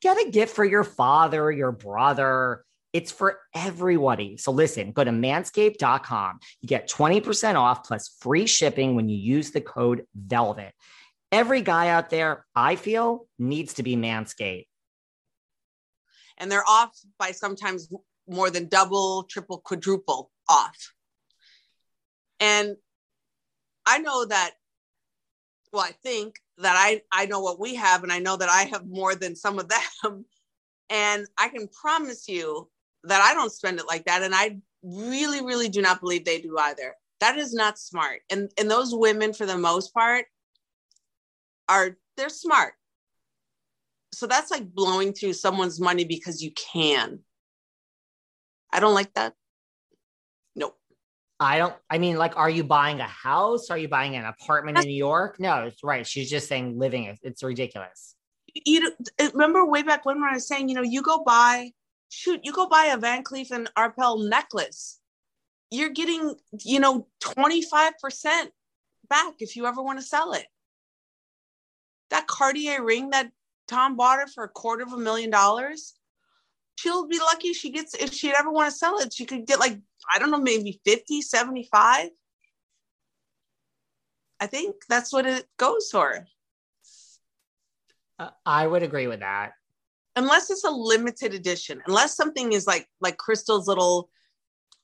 [0.00, 2.64] Get a gift for your father, your brother.
[2.92, 4.36] It's for everybody.
[4.36, 6.38] So listen, go to manscaped.com.
[6.60, 10.72] You get 20% off plus free shipping when you use the code VELVET.
[11.32, 14.66] Every guy out there, I feel, needs to be manscaped.
[16.38, 17.88] And they're off by sometimes
[18.28, 20.92] more than double, triple, quadruple off.
[22.40, 22.76] And
[23.86, 24.52] I know that,
[25.72, 28.64] well, I think that I, I know what we have, and I know that I
[28.64, 30.24] have more than some of them.
[30.90, 32.68] And I can promise you
[33.04, 34.22] that I don't spend it like that.
[34.22, 36.94] And I really, really do not believe they do either.
[37.20, 38.20] That is not smart.
[38.30, 40.26] And and those women, for the most part,
[41.68, 42.74] are they're smart.
[44.12, 47.20] So that's like blowing through someone's money because you can.
[48.72, 49.34] I don't like that.
[51.40, 53.70] I don't, I mean, like, are you buying a house?
[53.70, 55.40] Are you buying an apartment in New York?
[55.40, 56.06] No, it's right.
[56.06, 57.18] She's just saying living it.
[57.22, 58.14] It's ridiculous.
[58.54, 58.92] You
[59.32, 61.72] remember way back when, when I was saying, you know, you go buy,
[62.08, 65.00] shoot, you go buy a Van Cleef and Arpels necklace.
[65.70, 67.90] You're getting, you know, 25%
[69.08, 70.46] back if you ever want to sell it.
[72.10, 73.32] That Cartier ring that
[73.66, 75.94] Tom bought her for a quarter of a million dollars,
[76.76, 79.58] she'll be lucky she gets, if she'd ever want to sell it, she could get
[79.58, 79.78] like,
[80.12, 82.10] I don't know, maybe 50, 75.
[84.40, 86.26] I think that's what it goes for.
[88.18, 89.52] Uh, I would agree with that.
[90.16, 94.10] Unless it's a limited edition, unless something is like like Crystal's little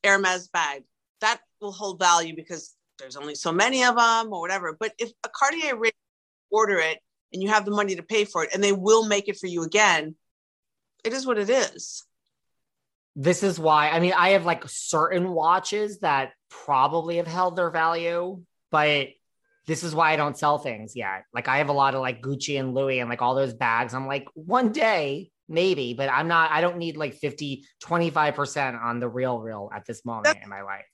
[0.02, 0.82] Hermes bag,
[1.20, 4.76] that will hold value because there's only so many of them or whatever.
[4.78, 5.92] But if a Cartier ring,
[6.50, 6.98] order it
[7.32, 9.46] and you have the money to pay for it, and they will make it for
[9.46, 10.16] you again,
[11.04, 12.04] it is what it is.
[13.16, 17.70] This is why, I mean, I have like certain watches that probably have held their
[17.70, 19.08] value, but
[19.66, 21.24] this is why I don't sell things yet.
[21.34, 23.94] Like I have a lot of like Gucci and Louis and like all those bags.
[23.94, 29.00] I'm like, one day, maybe, but I'm not, I don't need like 50, 25% on
[29.00, 30.86] the real real at this moment That's, in my life.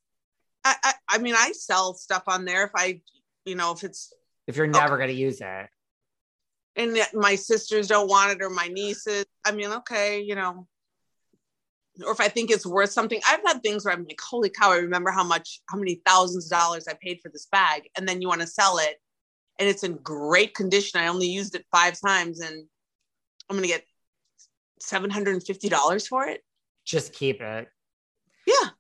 [0.64, 3.00] I, I, I mean, I sell stuff on there if I,
[3.44, 4.12] you know, if it's
[4.46, 5.07] if you're never okay.
[5.07, 5.66] going to use it.
[6.77, 9.24] And my sisters don't want it or my nieces.
[9.45, 10.66] I mean, okay, you know,
[12.05, 13.20] or if I think it's worth something.
[13.27, 16.47] I've had things where I'm like, holy cow, I remember how much, how many thousands
[16.47, 17.89] of dollars I paid for this bag.
[17.97, 18.97] And then you want to sell it
[19.59, 21.01] and it's in great condition.
[21.01, 22.66] I only used it five times and
[23.49, 23.85] I'm to get
[24.83, 26.43] $750 for it.
[26.85, 27.68] Just keep it.
[28.47, 28.70] Yeah.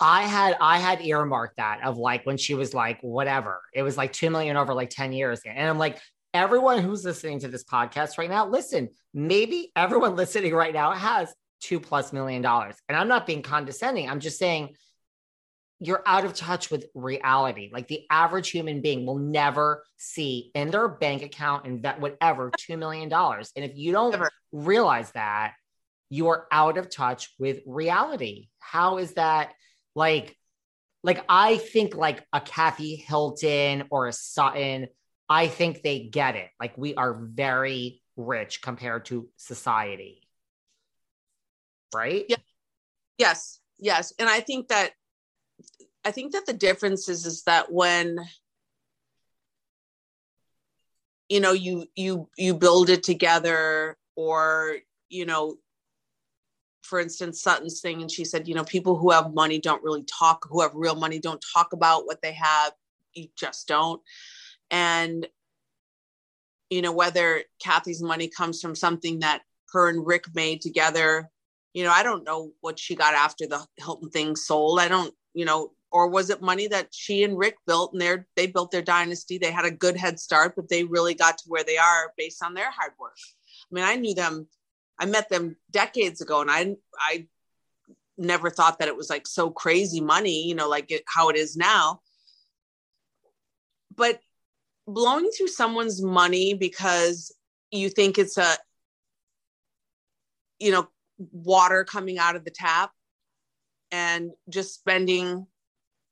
[0.00, 3.60] I had I had earmarked that of like when she was like whatever.
[3.72, 5.40] It was like 2 million over like 10 years.
[5.46, 5.98] And I'm like,
[6.34, 11.32] everyone who's listening to this podcast right now, listen, maybe everyone listening right now has
[11.60, 12.76] two plus million dollars.
[12.88, 14.08] And I'm not being condescending.
[14.08, 14.74] I'm just saying
[15.78, 17.70] you're out of touch with reality.
[17.72, 22.50] Like the average human being will never see in their bank account and that whatever
[22.58, 23.12] $2 million.
[23.12, 24.16] And if you don't
[24.52, 25.54] realize that,
[26.08, 28.48] you are out of touch with reality.
[28.58, 29.54] How is that
[29.94, 30.36] like
[31.02, 34.86] like I think like a Kathy Hilton or a Sutton,
[35.32, 36.50] I think they get it.
[36.60, 40.22] Like we are very rich compared to society
[41.94, 42.24] right?
[42.28, 42.36] Yeah.
[43.18, 43.60] Yes.
[43.78, 44.12] Yes.
[44.18, 44.92] And I think that
[46.04, 48.18] I think that the difference is is that when
[51.28, 54.76] you know you you you build it together or
[55.08, 55.56] you know
[56.82, 60.02] for instance sutton's thing and she said you know people who have money don't really
[60.02, 62.72] talk who have real money don't talk about what they have
[63.14, 64.02] you just don't
[64.72, 65.28] and
[66.70, 69.42] you know whether kathy's money comes from something that
[69.72, 71.30] her and rick made together
[71.74, 74.78] you know, I don't know what she got after the Hilton thing sold.
[74.78, 78.16] I don't, you know, or was it money that she and Rick built and they
[78.36, 79.38] they built their dynasty.
[79.38, 82.42] They had a good head start, but they really got to where they are based
[82.42, 83.16] on their hard work.
[83.70, 84.48] I mean, I knew them,
[84.98, 87.26] I met them decades ago and I I
[88.18, 91.36] never thought that it was like so crazy money, you know, like it, how it
[91.36, 92.00] is now.
[93.94, 94.20] But
[94.86, 97.34] blowing through someone's money because
[97.70, 98.56] you think it's a
[100.58, 102.90] you know water coming out of the tap
[103.90, 105.46] and just spending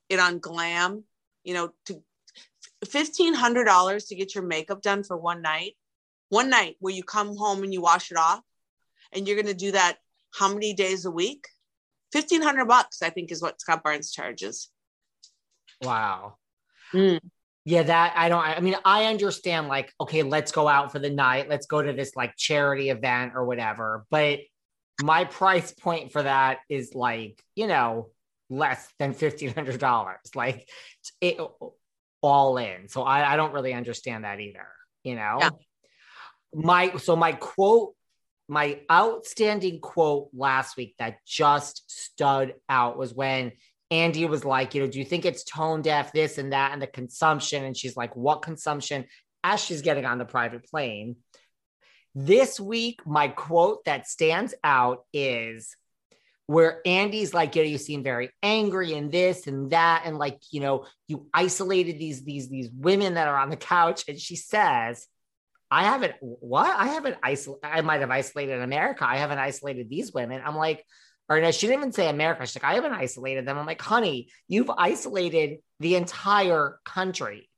[0.09, 1.05] it on glam,
[1.45, 2.03] you know, to
[2.85, 5.77] $1,500 to get your makeup done for one night,
[6.29, 8.43] one night where you come home and you wash it off
[9.13, 9.99] and you're going to do that
[10.33, 11.47] how many days a week?
[12.13, 14.69] 1500 bucks, I think is what Scott Barnes charges.
[15.81, 16.37] Wow.
[16.93, 17.21] Mm.
[17.65, 21.11] Yeah, that I don't, I mean, I understand like, okay, let's go out for the
[21.11, 21.49] night.
[21.49, 24.07] Let's go to this like charity event or whatever.
[24.11, 24.41] But
[25.03, 28.09] my price point for that is like you know
[28.49, 30.69] less than $1500 like
[31.21, 31.39] it
[32.23, 34.67] all in so I, I don't really understand that either
[35.05, 35.51] you know yeah.
[36.53, 37.95] my so my quote
[38.49, 43.53] my outstanding quote last week that just stood out was when
[43.91, 46.81] Andy was like, you know, do you think it's tone deaf, this and that, and
[46.81, 47.65] the consumption?
[47.65, 49.07] And she's like, what consumption?
[49.43, 51.17] As she's getting on the private plane.
[52.15, 55.77] This week, my quote that stands out is
[56.47, 60.41] where Andy's like, you know, you seem very angry and this and that, and like,
[60.51, 64.35] you know, you isolated these these these women that are on the couch, and she
[64.35, 65.07] says,
[65.71, 66.69] I haven't what?
[66.69, 67.65] I haven't isolated.
[67.65, 69.07] I might have isolated America.
[69.07, 70.43] I haven't isolated these women.
[70.45, 70.85] I'm like,
[71.31, 72.45] or no, she didn't even say America.
[72.45, 73.57] She's like, I haven't isolated them.
[73.57, 77.49] I'm like, honey, you've isolated the entire country.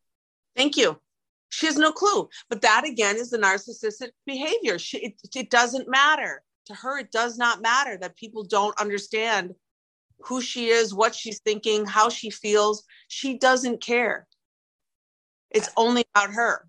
[0.55, 1.01] Thank you.
[1.49, 2.29] She has no clue.
[2.51, 4.79] But that again is the narcissistic behavior.
[4.79, 6.43] She, it, it doesn't matter.
[6.67, 9.55] To her, it does not matter that people don't understand
[10.21, 12.85] who she is, what she's thinking, how she feels.
[13.09, 14.29] She doesn't care.
[15.51, 16.69] It's only about her.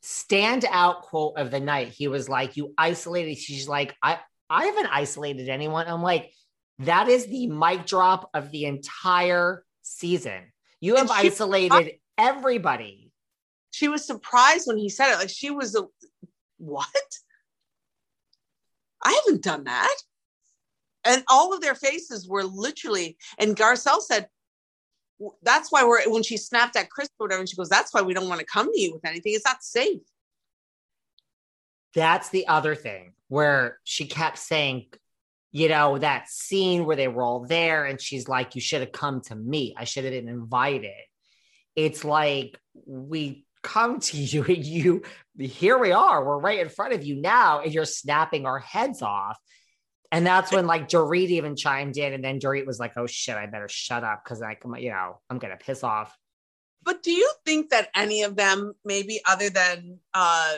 [0.00, 1.88] Stand out quote of the night.
[1.88, 3.36] He was like, You isolated.
[3.36, 5.86] She's like, I, I haven't isolated anyone.
[5.88, 6.32] I'm like,
[6.80, 10.52] that is the mic drop of the entire season.
[10.80, 13.06] You have she, isolated everybody
[13.76, 15.18] she was surprised when he said it.
[15.18, 15.84] Like she was a
[16.56, 16.86] what?
[19.04, 19.96] I haven't done that.
[21.04, 24.28] And all of their faces were literally, and Garcelle said,
[25.42, 28.02] that's why we're when she snapped at Chris or whatever, and she goes, That's why
[28.02, 29.32] we don't want to come to you with anything.
[29.34, 30.02] It's not safe.
[31.94, 34.86] That's the other thing where she kept saying,
[35.52, 38.92] you know, that scene where they were all there, and she's like, You should have
[38.92, 39.74] come to me.
[39.76, 40.92] I should have been invited.
[41.74, 45.02] It's like we come to you and you
[45.38, 49.02] here we are we're right in front of you now and you're snapping our heads
[49.02, 49.38] off
[50.12, 53.36] and that's when like Dorit even chimed in and then Dorit was like oh shit
[53.36, 56.16] I better shut up because like you know I'm gonna piss off
[56.84, 60.54] But do you think that any of them, maybe other than uh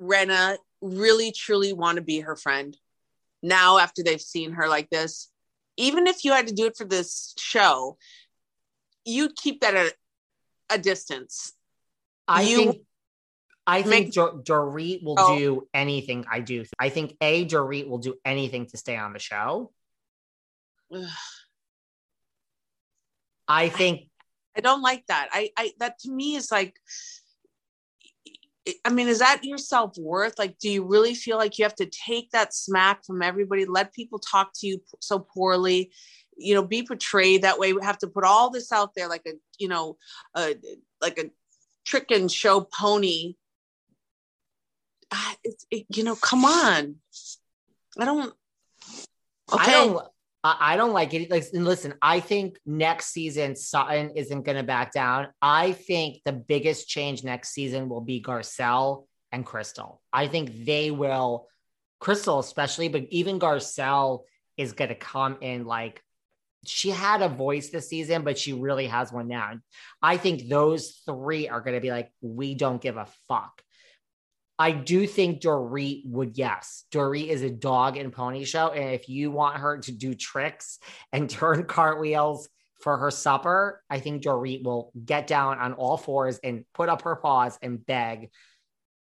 [0.00, 2.76] Rinna, really truly want to be her friend
[3.42, 5.30] now after they've seen her like this?
[5.76, 7.98] Even if you had to do it for this show,
[9.04, 9.94] you'd keep that at
[10.70, 11.52] a distance.
[12.26, 12.86] I You- think
[13.66, 15.38] I think Dorit will Oh.
[15.38, 16.64] do anything I do.
[16.78, 19.72] I think A Dorit will do anything to stay on the show.
[23.46, 24.08] I think
[24.56, 25.28] I don't like that.
[25.32, 26.80] I, I that to me is like
[28.84, 30.38] I mean, is that your self worth?
[30.38, 33.92] Like, do you really feel like you have to take that smack from everybody, let
[33.94, 35.92] people talk to you so poorly,
[36.36, 37.72] you know, be portrayed that way?
[37.72, 39.96] We have to put all this out there like a, you know,
[40.36, 40.56] a,
[41.00, 41.30] like a
[41.84, 43.34] trick and show pony.
[45.12, 46.96] Ah, It's, it, you know, come on.
[47.98, 48.32] I don't.
[49.52, 49.64] Okay.
[49.64, 50.06] I don't
[50.42, 51.30] I I don't like it.
[51.30, 55.28] Like, listen, I think next season Sutton isn't going to back down.
[55.40, 60.00] I think the biggest change next season will be Garcelle and Crystal.
[60.12, 61.46] I think they will,
[62.00, 64.20] Crystal especially, but even Garcelle
[64.56, 66.02] is going to come in like
[66.66, 69.52] she had a voice this season, but she really has one now.
[70.02, 73.62] I think those three are going to be like, we don't give a fuck.
[74.60, 76.84] I do think Dorit would, yes.
[76.92, 78.68] Dorit is a dog and pony show.
[78.68, 80.78] And if you want her to do tricks
[81.14, 82.46] and turn cartwheels
[82.82, 87.02] for her supper, I think Dorit will get down on all fours and put up
[87.02, 88.28] her paws and beg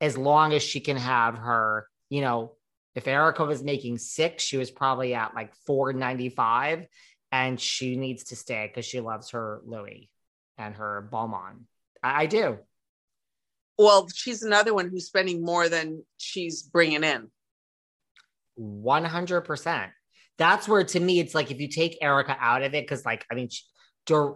[0.00, 2.54] as long as she can have her, you know,
[2.96, 6.88] if Erika was making six, she was probably at like 495
[7.30, 10.10] and she needs to stay because she loves her Louis
[10.58, 11.58] and her Beaumont.
[12.02, 12.58] I, I do.
[13.78, 17.28] Well, she's another one who's spending more than she's bringing in.
[18.58, 19.90] 100%.
[20.36, 23.24] That's where to me it's like if you take Erika out of it cuz like
[23.30, 23.62] I mean she,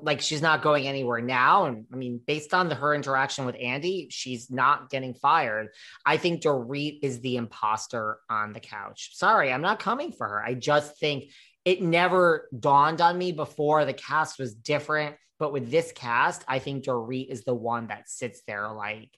[0.03, 3.57] like she's not going anywhere now and I mean based on the, her interaction with
[3.61, 5.69] Andy she's not getting fired.
[6.07, 9.11] I think Dorit is the imposter on the couch.
[9.15, 10.43] Sorry, I'm not coming for her.
[10.45, 11.33] I just think
[11.65, 16.61] it never dawned on me before the cast was different, but with this cast, I
[16.61, 19.11] think Dorit is the one that sits there like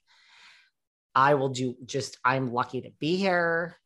[1.14, 3.76] I will do just I'm lucky to be here.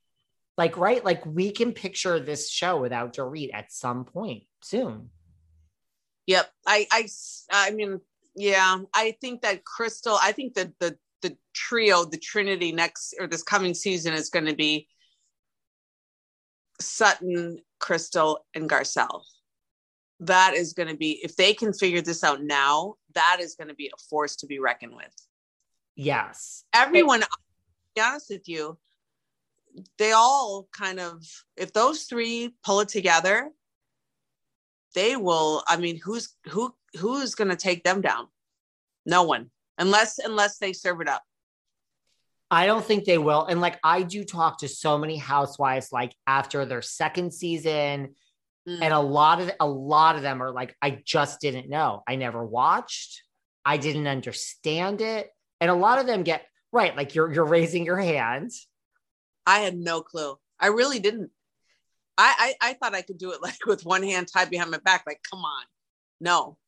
[0.56, 1.04] Like, right?
[1.04, 5.10] Like we can picture this show without Dorit at some point soon.
[6.26, 6.48] Yep.
[6.66, 7.08] I, I,
[7.50, 8.00] I mean,
[8.36, 13.26] yeah, I think that Crystal, I think that the, the trio, the Trinity next or
[13.26, 14.88] this coming season is going to be
[16.80, 19.22] Sutton, Crystal, and Garcelle.
[20.20, 23.68] That is going to be, if they can figure this out now, that is going
[23.68, 25.14] to be a force to be reckoned with.
[25.96, 26.64] Yes.
[26.74, 27.28] Everyone, to
[27.94, 28.78] be honest with you,
[29.98, 31.24] they all kind of,
[31.56, 33.50] if those three pull it together,
[34.94, 35.62] they will.
[35.66, 36.74] I mean, who's who?
[37.00, 38.28] Who's going to take them down?
[39.04, 41.22] No one, unless unless they serve it up.
[42.48, 43.44] I don't think they will.
[43.46, 48.14] And like I do talk to so many housewives like after their second season
[48.66, 48.78] Mm.
[48.80, 52.02] and a lot of a lot of them are like I just didn't know.
[52.08, 53.22] I never watched.
[53.62, 55.28] I didn't understand it.
[55.60, 58.50] And a lot of them get right like you're you're raising your hand.
[59.46, 60.36] I had no clue.
[60.58, 61.30] I really didn't.
[62.16, 64.78] I, I I thought I could do it like with one hand tied behind my
[64.78, 65.04] back.
[65.06, 65.64] Like, come on,
[66.20, 66.58] no,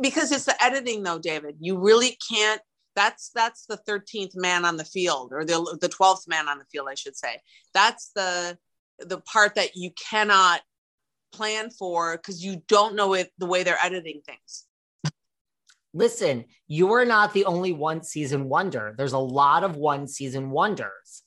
[0.00, 1.56] because it's the editing though, David.
[1.60, 2.60] You really can't.
[2.94, 6.66] That's that's the thirteenth man on the field, or the the twelfth man on the
[6.66, 7.40] field, I should say.
[7.74, 8.58] That's the
[8.98, 10.60] the part that you cannot
[11.32, 14.66] plan for because you don't know it the way they're editing things.
[15.94, 18.94] Listen, you are not the only one season wonder.
[18.96, 21.22] There's a lot of one season wonders.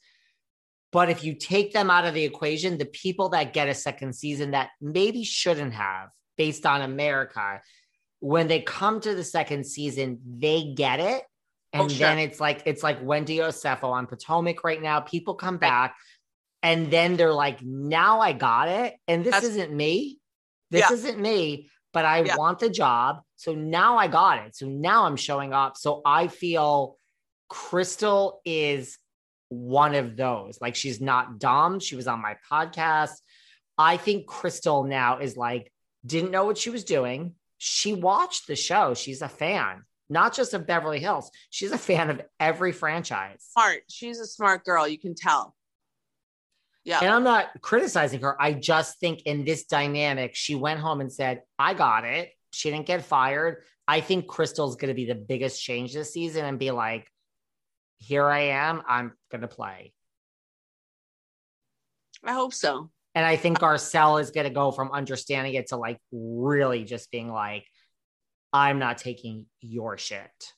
[0.91, 4.13] But if you take them out of the equation, the people that get a second
[4.16, 7.61] season that maybe shouldn't have, based on America,
[8.22, 11.24] when they come to the second season, they get it.
[11.74, 11.97] Oh, and Oh, sure.
[11.99, 15.01] then it's like it's like Wendy Osefo on Potomac right now.
[15.01, 15.95] People come back
[16.63, 18.95] and then they're like, now I got it.
[19.07, 20.20] And this That's- isn't me.
[20.72, 20.93] This Yeah.
[20.93, 22.38] isn't me, but I Yeah.
[22.38, 23.22] want the job.
[23.36, 24.55] So now I got it.
[24.55, 25.77] So now I'm showing up.
[25.77, 26.97] So I feel
[27.49, 28.97] Crystal is
[29.49, 30.59] one of those.
[30.61, 31.79] Like she's not dumb.
[31.79, 33.13] She was on my podcast.
[33.77, 35.71] I think Crystal now is like,
[36.05, 37.33] didn't know what she was doing.
[37.57, 38.93] She watched the show.
[38.93, 41.31] She's a fan, not just of Beverly Hills.
[41.49, 43.45] She's a fan of every franchise.
[43.51, 43.83] Smart.
[43.89, 44.88] She's a smart girl.
[44.88, 45.55] You can tell.
[46.83, 46.99] Yeah.
[47.01, 48.39] And I'm not criticizing her.
[48.39, 52.29] I just think in this dynamic, she went home and said, I got it.
[52.55, 53.63] She didn't get fired.
[53.85, 57.11] I think Crystal's going to be the biggest change this season and be like,
[57.97, 58.81] here I am.
[58.87, 59.93] I'm going to play.
[62.23, 62.89] I hope so.
[63.13, 67.11] And I think Garcelle is going to go from understanding it to like really just
[67.11, 67.65] being like,
[68.53, 70.53] I'm not taking your shit.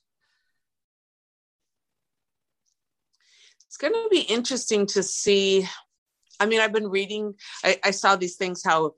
[3.65, 5.67] It's going to be interesting to see.
[6.39, 7.33] I mean, I've been reading,
[7.63, 8.93] I, I saw these things how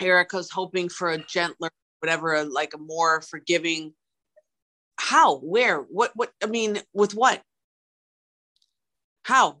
[0.00, 1.70] Erika's hoping for a gentler,
[2.00, 3.94] whatever, a, like a more forgiving.
[4.98, 5.38] How?
[5.38, 5.80] Where?
[5.80, 6.12] What?
[6.14, 6.32] What?
[6.42, 7.42] I mean, with what?
[9.24, 9.58] How?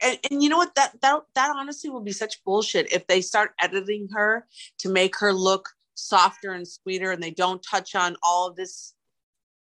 [0.00, 0.74] And, and, you know what?
[0.76, 4.46] That that that honestly would be such bullshit if they start editing her
[4.78, 8.94] to make her look softer and sweeter, and they don't touch on all of this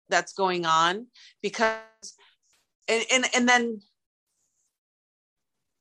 [0.10, 1.08] that's going on
[1.42, 1.78] because
[2.90, 3.82] and and, and then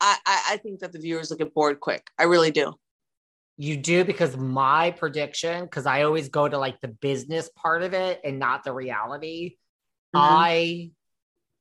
[0.01, 2.07] I, I I think that the viewers will get bored quick.
[2.19, 2.75] I really do.
[3.61, 7.93] You do because my prediction, because I always go to like the business part of
[7.93, 9.57] it and not the reality.
[10.15, 10.35] Mm-hmm.
[10.35, 10.91] I,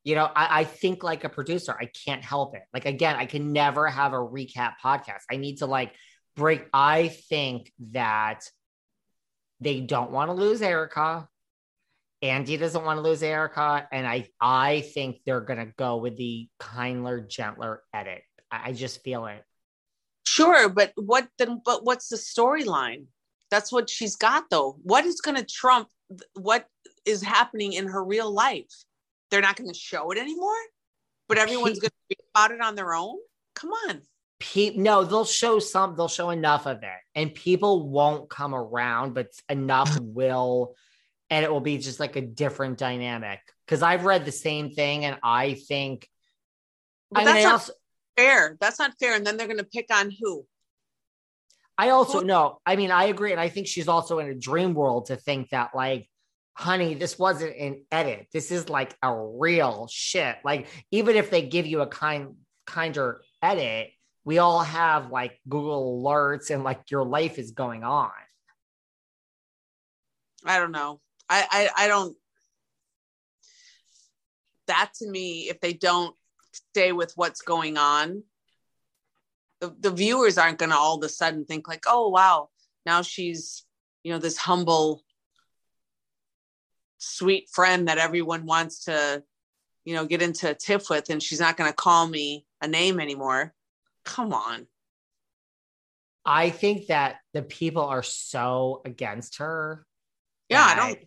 [0.04, 2.62] you know, I, I think like a producer, I can't help it.
[2.72, 5.22] Like, again, I can never have a recap podcast.
[5.32, 5.92] I need to like
[6.36, 6.68] break.
[6.72, 8.42] I think that
[9.60, 11.28] they don't want to lose Erika.
[12.22, 16.16] Andy doesn't want to lose Erika, And I, I think they're going to go with
[16.16, 18.22] the kindler, gentler edit.
[18.52, 19.44] I, I just feel it.
[20.28, 21.62] Sure, but what then?
[21.64, 23.06] But what's the storyline?
[23.50, 24.78] That's what she's got, though.
[24.84, 25.88] What is going to trump
[26.34, 26.68] what
[27.06, 28.74] is happening in her real life?
[29.32, 30.58] They're not going to show it anymore,
[31.30, 33.16] but everyone's going to read about it on their own.
[33.56, 34.02] Come on.
[34.40, 35.96] Pe- no, they'll show some.
[35.96, 40.76] They'll show enough of it, and people won't come around, but enough will,
[41.30, 43.40] and it will be just like a different dynamic.
[43.66, 46.10] Because I've read the same thing, and I think.
[47.12, 47.72] But I mean, I also,
[48.18, 48.58] fair.
[48.60, 49.16] That's not fair.
[49.16, 50.46] And then they're going to pick on who?
[51.78, 52.60] I also know.
[52.66, 55.50] I mean, I agree, and I think she's also in a dream world to think
[55.52, 56.10] that, like,
[56.54, 58.28] honey, this wasn't an edit.
[58.34, 60.38] This is like a real shit.
[60.44, 63.92] Like, even if they give you a kind, kinder edit,
[64.26, 68.10] we all have like Google alerts, and like your life is going on.
[70.44, 71.00] I don't know.
[71.30, 72.18] I, I, I don't.
[74.66, 76.16] That to me, if they don't
[76.72, 78.24] stay with what's going on,
[79.60, 82.50] the, the viewers aren't going to all of a sudden think like, oh, wow,
[82.86, 83.66] now she's,
[84.04, 85.04] you know, this humble,
[86.98, 89.24] sweet friend that everyone wants to,
[89.86, 92.68] you know, get into a tiff with, and she's not going to call me a
[92.68, 93.54] name anymore.
[94.04, 94.68] Come on.
[96.26, 99.86] I think that the people are so against her.
[100.50, 101.00] Yeah, I don't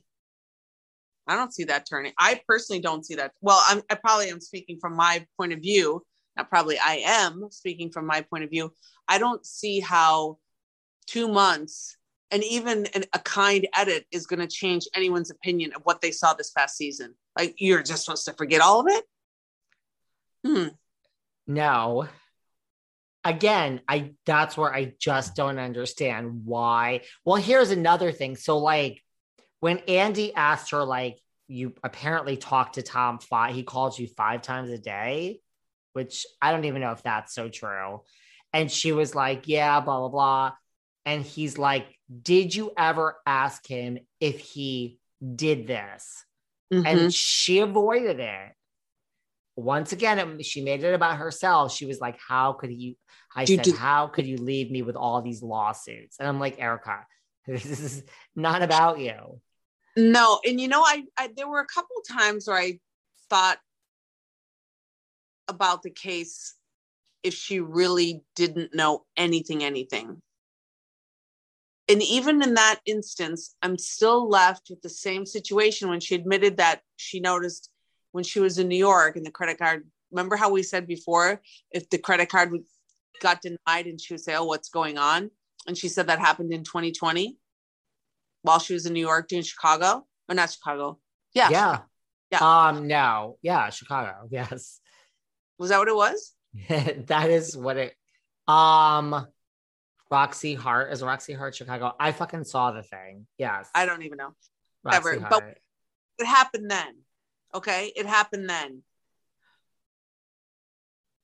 [1.31, 2.12] I don't see that turning.
[2.18, 3.33] I personally don't see that.
[3.41, 6.05] Well, I'm, I probably am speaking from my point of view.
[6.49, 8.72] Probably I am speaking from my point of view.
[9.07, 10.39] I don't see how
[11.07, 11.97] two months
[12.31, 16.12] and even an, a kind edit is going to change anyone's opinion of what they
[16.12, 17.14] saw this past season.
[17.37, 19.05] Like you're just supposed to forget all of it.
[20.47, 20.68] Hmm.
[21.47, 22.09] No.
[23.24, 27.03] Again, I that's where I just don't understand why.
[27.24, 28.37] Well, here's another thing.
[28.37, 29.03] So like
[29.61, 34.43] when Andy asked her, like, you apparently talked to Tom five, he calls you five
[34.43, 35.41] times a day,
[35.93, 38.03] which I don't even know if that's so true.
[38.53, 40.53] And she was like, yeah, blah, blah, blah.
[41.05, 41.87] And he's like,
[42.23, 44.99] did you ever ask him if he
[45.35, 46.25] did this?
[46.73, 46.87] Mm-hmm.
[46.87, 48.53] And she avoided it.
[49.57, 51.75] Once again, she made it about herself.
[51.75, 52.95] She was like, how could you?
[53.35, 56.19] I said, do- how could you leave me with all these lawsuits?
[56.19, 57.05] And I'm like, Erika,
[57.47, 58.05] this is
[58.35, 59.41] not about you.
[59.97, 62.78] No, and you know, I, I there were a couple times where I
[63.28, 63.59] thought
[65.49, 66.55] about the case
[67.22, 70.22] if she really didn't know anything, anything.
[71.88, 76.59] And even in that instance, I'm still left with the same situation when she admitted
[76.59, 77.70] that she noticed
[78.12, 79.86] when she was in New York and the credit card.
[80.12, 82.53] Remember how we said before, if the credit card
[83.20, 85.30] got denied and she would say, Oh, what's going on?
[85.66, 87.36] And she said that happened in 2020
[88.43, 90.99] while she was in New York doing Chicago or not Chicago.
[91.34, 91.51] Yeah.
[91.51, 91.78] Yeah.
[92.30, 92.68] Yeah.
[92.68, 93.38] Um, no.
[93.43, 94.14] Yeah, Chicago.
[94.30, 94.80] Yes.
[95.59, 96.32] Was that what it was?
[96.68, 97.95] that is what it
[98.49, 99.26] um
[100.11, 101.95] Roxy Hart is Roxy Hart Chicago.
[102.01, 103.26] I fucking saw the thing.
[103.38, 103.68] Yes.
[103.74, 104.34] I don't even know.
[104.82, 105.20] Roxy Ever.
[105.20, 105.30] Hart.
[105.30, 106.97] But it happened then.
[107.55, 107.93] Okay.
[107.95, 108.82] It happened then.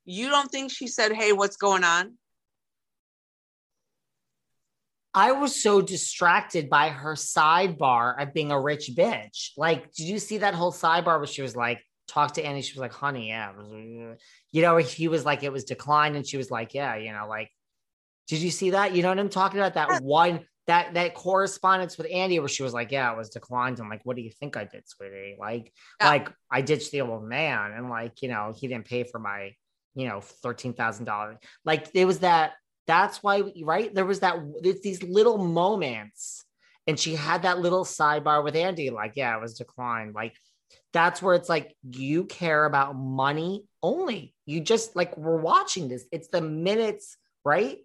[0.04, 2.14] You don't think she said, Hey, what's going on?
[5.16, 9.52] I was so distracted by her sidebar of being a rich bitch.
[9.56, 12.60] Like, did you see that whole sidebar where she was like, talk to Annie?
[12.60, 13.52] She was like, honey, yeah.
[13.58, 14.14] Uh,
[14.52, 16.16] you know, he was like, it was declined.
[16.16, 17.50] And she was like, yeah, you know, like,
[18.28, 18.94] did you see that?
[18.94, 19.72] You know what I'm talking about?
[19.72, 23.80] That one, that that correspondence with Andy where she was like, yeah, it was declined.
[23.80, 25.36] I'm like, what do you think I did, sweetie?
[25.40, 26.08] Like, yeah.
[26.08, 29.52] like I ditched the old man and like, you know, he didn't pay for my,
[29.94, 31.38] you know, $13,000.
[31.64, 32.52] Like, it was that
[32.86, 33.94] that's why, right?
[33.94, 36.44] There was that, it's these little moments.
[36.86, 40.14] and she had that little sidebar with Andy, like, yeah, it was declined.
[40.14, 40.34] Like,
[40.92, 44.34] that's where it's like you care about money only.
[44.46, 46.06] You just like we're watching this.
[46.12, 47.78] It's the minutes, right?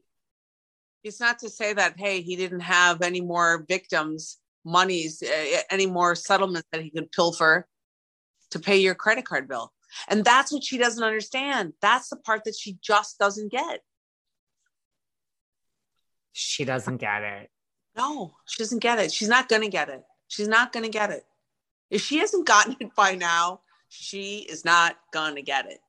[1.03, 5.87] It's not to say that hey, he didn't have any more victims, monies, uh, any
[5.87, 7.67] more settlements that he could pilfer
[8.51, 9.73] to pay your credit card bill.
[10.07, 11.73] And that's what she doesn't understand.
[11.81, 13.81] That's the part that she just doesn't get.
[16.33, 17.49] She doesn't get it.
[17.97, 19.11] No, she doesn't get it.
[19.11, 20.03] She's not going to get it.
[20.27, 21.25] She's not going to get it.
[21.89, 25.79] If she hasn't gotten it by now, she is not going to get it.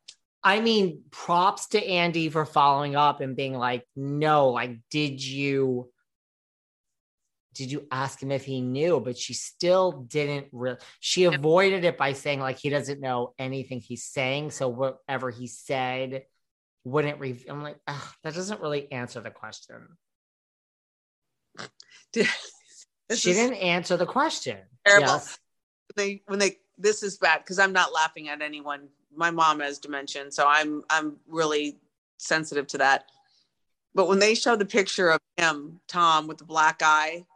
[0.45, 5.89] I mean, props to Andy for following up and being like, no, like, did you
[7.55, 8.99] did you ask him if he knew?
[8.99, 13.81] But she still didn't really she avoided it by saying like he doesn't know anything
[13.81, 14.51] he's saying.
[14.51, 16.25] So whatever he said
[16.85, 19.87] wouldn't re- I'm like, that doesn't really answer the question.
[23.15, 24.59] she didn't answer the question.
[24.85, 25.07] Terrible.
[25.07, 25.39] Yes
[25.97, 28.89] they when they this is bad because I'm not laughing at anyone.
[29.15, 31.79] My mom has dementia, so I'm I'm really
[32.19, 33.05] sensitive to that.
[33.95, 37.27] But when they showed the picture of him, Tom, with the black eye,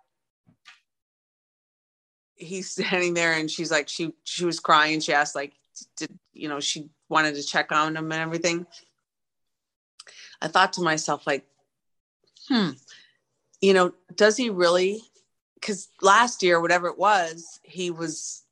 [2.34, 5.00] he's standing there and she's like, she she was crying.
[5.00, 5.52] She asked, like,
[5.96, 8.66] did you know, she wanted to check on him and everything.
[10.40, 11.46] I thought to myself, like,
[12.48, 12.70] hmm,
[13.60, 15.02] you know, does he really?
[15.54, 18.42] Because last year, whatever it was, he was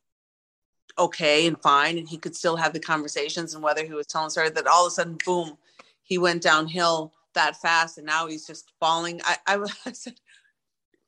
[0.99, 4.31] okay and fine and he could still have the conversations and whether he was telling
[4.31, 5.59] story that all of a sudden boom
[6.05, 9.21] he went downhill that fast and now he's just falling.
[9.25, 10.15] I, I, I said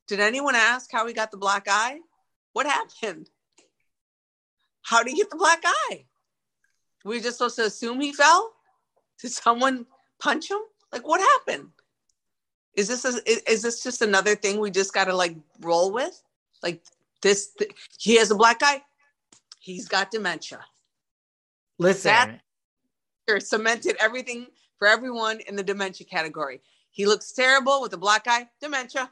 [0.08, 1.98] did anyone ask how he got the black eye?
[2.52, 3.28] What happened?
[4.82, 6.04] How did he get the black eye?
[7.04, 8.52] Were we just supposed to assume he fell?
[9.20, 9.86] Did someone
[10.20, 10.58] punch him?
[10.92, 11.70] Like what happened
[12.76, 16.22] is this a, is this just another thing we just got to like roll with
[16.62, 16.82] like
[17.22, 18.82] this th- he has a black eye
[19.66, 20.60] he's got dementia.
[21.78, 22.40] Listen,
[23.26, 24.46] that cemented everything
[24.78, 26.60] for everyone in the dementia category.
[26.90, 29.10] He looks terrible with a black eye, dementia.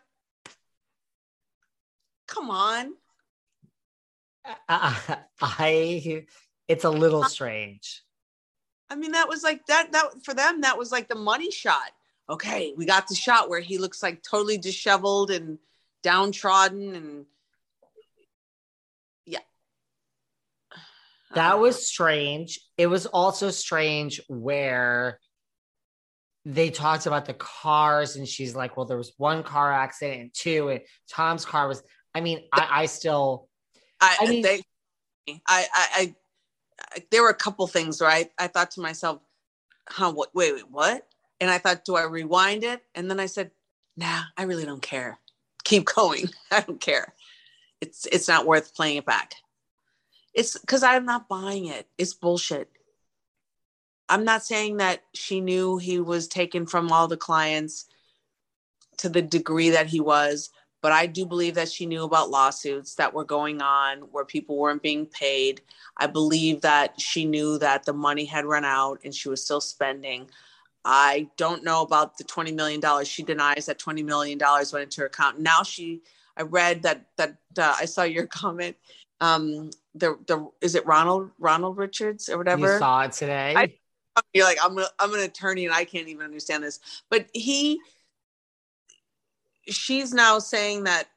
[2.27, 2.95] Come on.
[4.69, 4.95] Uh,
[5.41, 6.27] I,
[6.69, 8.03] it's a little strange.
[8.89, 9.93] I mean, that was like that.
[9.93, 11.91] That for them, that was like the money shot.
[12.29, 15.59] Okay, we got the shot where he looks like totally disheveled and
[16.03, 17.27] downtrodden and
[19.27, 19.41] yeah.
[21.35, 21.59] That uh.
[21.59, 22.61] was strange.
[22.79, 25.18] It was also strange where
[26.47, 30.31] they talked about the cars and she's like, well, there was one car accident and
[30.35, 31.83] two, and Tom's car was,
[32.14, 33.49] I mean, I, I still,
[34.01, 34.61] I, I mean, they,
[35.29, 36.14] I, I,
[36.87, 38.31] I, there were a couple things, right?
[38.39, 39.20] I thought to myself,
[39.89, 41.07] huh, what, wait, wait, what?
[41.41, 42.82] And I thought, do I rewind it?
[42.95, 43.51] And then I said,
[43.97, 45.18] nah, I really don't care.
[45.64, 46.28] Keep going.
[46.51, 47.12] I don't care.
[47.80, 49.35] It's, it's not worth playing it back.
[50.32, 51.87] It's because I'm not buying it.
[51.97, 52.70] It's bullshit.
[54.09, 57.87] I'm not saying that she knew he was taken from all the clients
[58.99, 60.51] to the degree that he was,
[60.82, 64.59] but I do believe that she knew about lawsuits that were going on where people
[64.59, 65.62] weren't being paid.
[65.97, 69.62] I believe that she knew that the money had run out and she was still
[69.62, 70.28] spending.
[70.85, 72.82] I don't know about the $20 million.
[73.05, 75.41] She denies that $20 million went into her account.
[75.41, 76.03] Now she,
[76.37, 78.76] I read that, that uh, I saw your comment
[79.20, 82.72] um the the is it Ronald Ronald Richards or whatever?
[82.72, 83.55] You saw it today.
[83.57, 83.72] I,
[84.32, 86.80] you're like I'm a, I'm an attorney and I can't even understand this,
[87.11, 87.80] but he
[89.66, 91.09] she's now saying that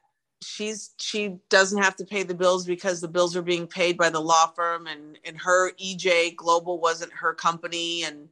[0.41, 4.09] she's she doesn't have to pay the bills because the bills are being paid by
[4.09, 8.29] the law firm and and her EJ Global wasn't her company and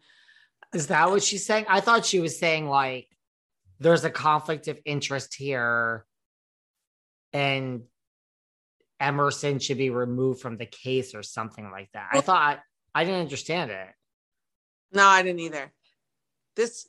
[0.76, 1.66] is that what she's saying?
[1.68, 3.08] I thought she was saying like
[3.80, 6.06] there's a conflict of interest here
[7.34, 7.84] and
[9.00, 12.10] Emerson should be removed from the case or something like that.
[12.14, 12.60] I thought
[12.94, 13.88] I didn't understand it.
[14.94, 15.72] No, I didn't either.
[16.56, 16.88] This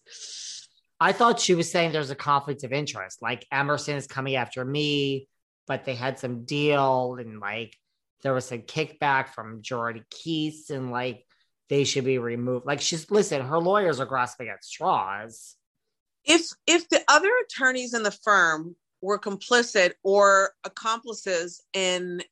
[1.00, 3.20] I thought she was saying there's a conflict of interest.
[3.20, 5.28] Like Emerson is coming after me,
[5.66, 7.74] but they had some deal and like
[8.22, 11.25] there was a kickback from Girardi Keese and like
[11.68, 12.66] they should be removed.
[12.66, 15.56] Like she's listen, her lawyers are grasping at straws.
[16.24, 22.22] If if the other attorneys in the firm were complicit or accomplices in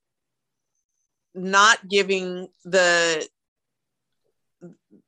[1.34, 3.28] not giving the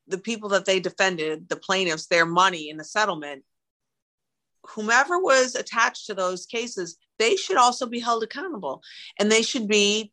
[0.09, 3.45] the people that they defended the plaintiffs their money in the settlement
[4.70, 8.83] whomever was attached to those cases they should also be held accountable
[9.18, 10.12] and they should be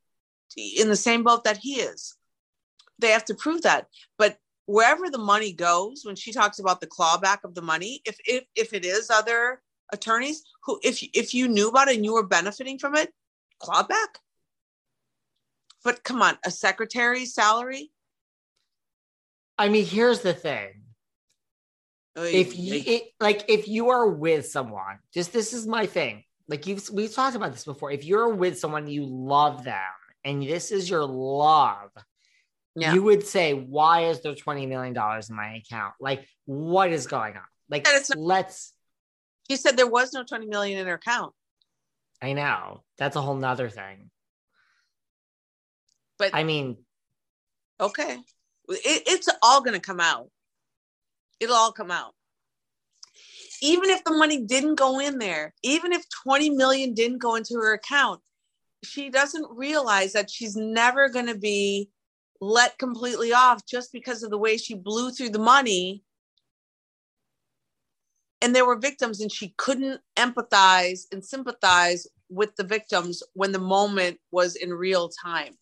[0.77, 2.15] in the same boat that he is
[3.03, 3.87] they have to prove that
[4.17, 8.17] but wherever the money goes when she talks about the clawback of the money if
[8.25, 9.61] if, if it is other
[9.93, 13.13] attorneys who if if you knew about it and you were benefiting from it,
[13.61, 14.19] clawback.
[15.83, 17.91] But come on, a secretary's salary?
[19.57, 20.69] I mean, here's the thing.
[22.15, 26.23] If you it, like if you are with someone, just this is my thing.
[26.47, 27.91] Like you've we've talked about this before.
[27.91, 29.81] If you're with someone you love them
[30.23, 31.89] and this is your love,
[32.75, 32.93] yeah.
[32.93, 35.93] you would say, Why is there $20 million in my account?
[35.99, 37.43] Like, what is going on?
[37.69, 38.73] Like, not- let's.
[39.49, 41.33] She said there was no 20 million in her account.
[42.21, 42.83] I know.
[42.97, 44.09] That's a whole nother thing.
[46.17, 46.77] But I mean,
[47.81, 48.17] okay.
[48.69, 50.29] It, it's all going to come out.
[51.41, 52.13] It'll all come out.
[53.61, 57.55] Even if the money didn't go in there, even if 20 million didn't go into
[57.55, 58.21] her account,
[58.83, 61.89] she doesn't realize that she's never going to be
[62.43, 66.03] let completely off just because of the way she blew through the money.
[68.41, 73.59] And there were victims and she couldn't empathize and sympathize with the victims when the
[73.59, 75.53] moment was in real time.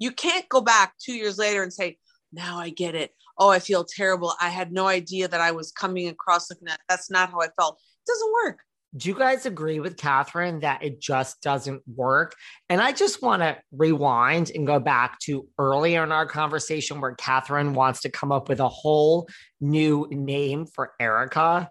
[0.00, 1.98] You can't go back two years later and say
[2.32, 3.12] now i get it.
[3.38, 4.34] Oh i feel terrible.
[4.40, 6.80] I had no idea that i was coming across like that.
[6.88, 7.78] That's not how i felt.
[7.78, 8.58] It doesn't work
[8.96, 12.34] do you guys agree with Kathryn that it just doesn't work?
[12.68, 17.16] And I just want to rewind and go back to earlier in our conversation where
[17.16, 19.28] Kathryn wants to come up with a whole
[19.60, 21.70] new name for Erika.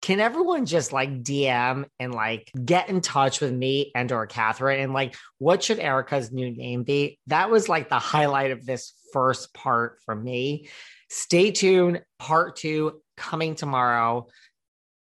[0.00, 4.82] Can everyone just like DM and like get in touch with me and or Kathryn
[4.82, 7.18] and like what should Erika's new name be?
[7.26, 10.68] That was like the highlight of this first part for me.
[11.10, 12.02] Stay tuned.
[12.18, 14.26] Part two coming tomorrow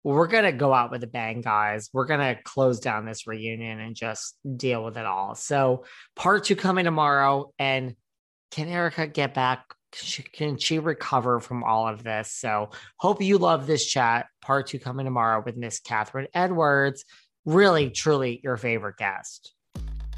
[0.03, 1.89] we're going to go out with a bang, guys.
[1.93, 5.35] We're going to close down this reunion and just deal with it all.
[5.35, 5.85] So,
[6.15, 7.53] part two coming tomorrow.
[7.59, 7.95] And
[8.51, 9.65] can Erika get back?
[9.91, 12.31] Can she, can she recover from all of this?
[12.31, 14.27] So, hope you love this chat.
[14.41, 17.05] Part two coming tomorrow with Miss Kathryn Edwards.
[17.45, 19.53] Really, truly your favorite guest.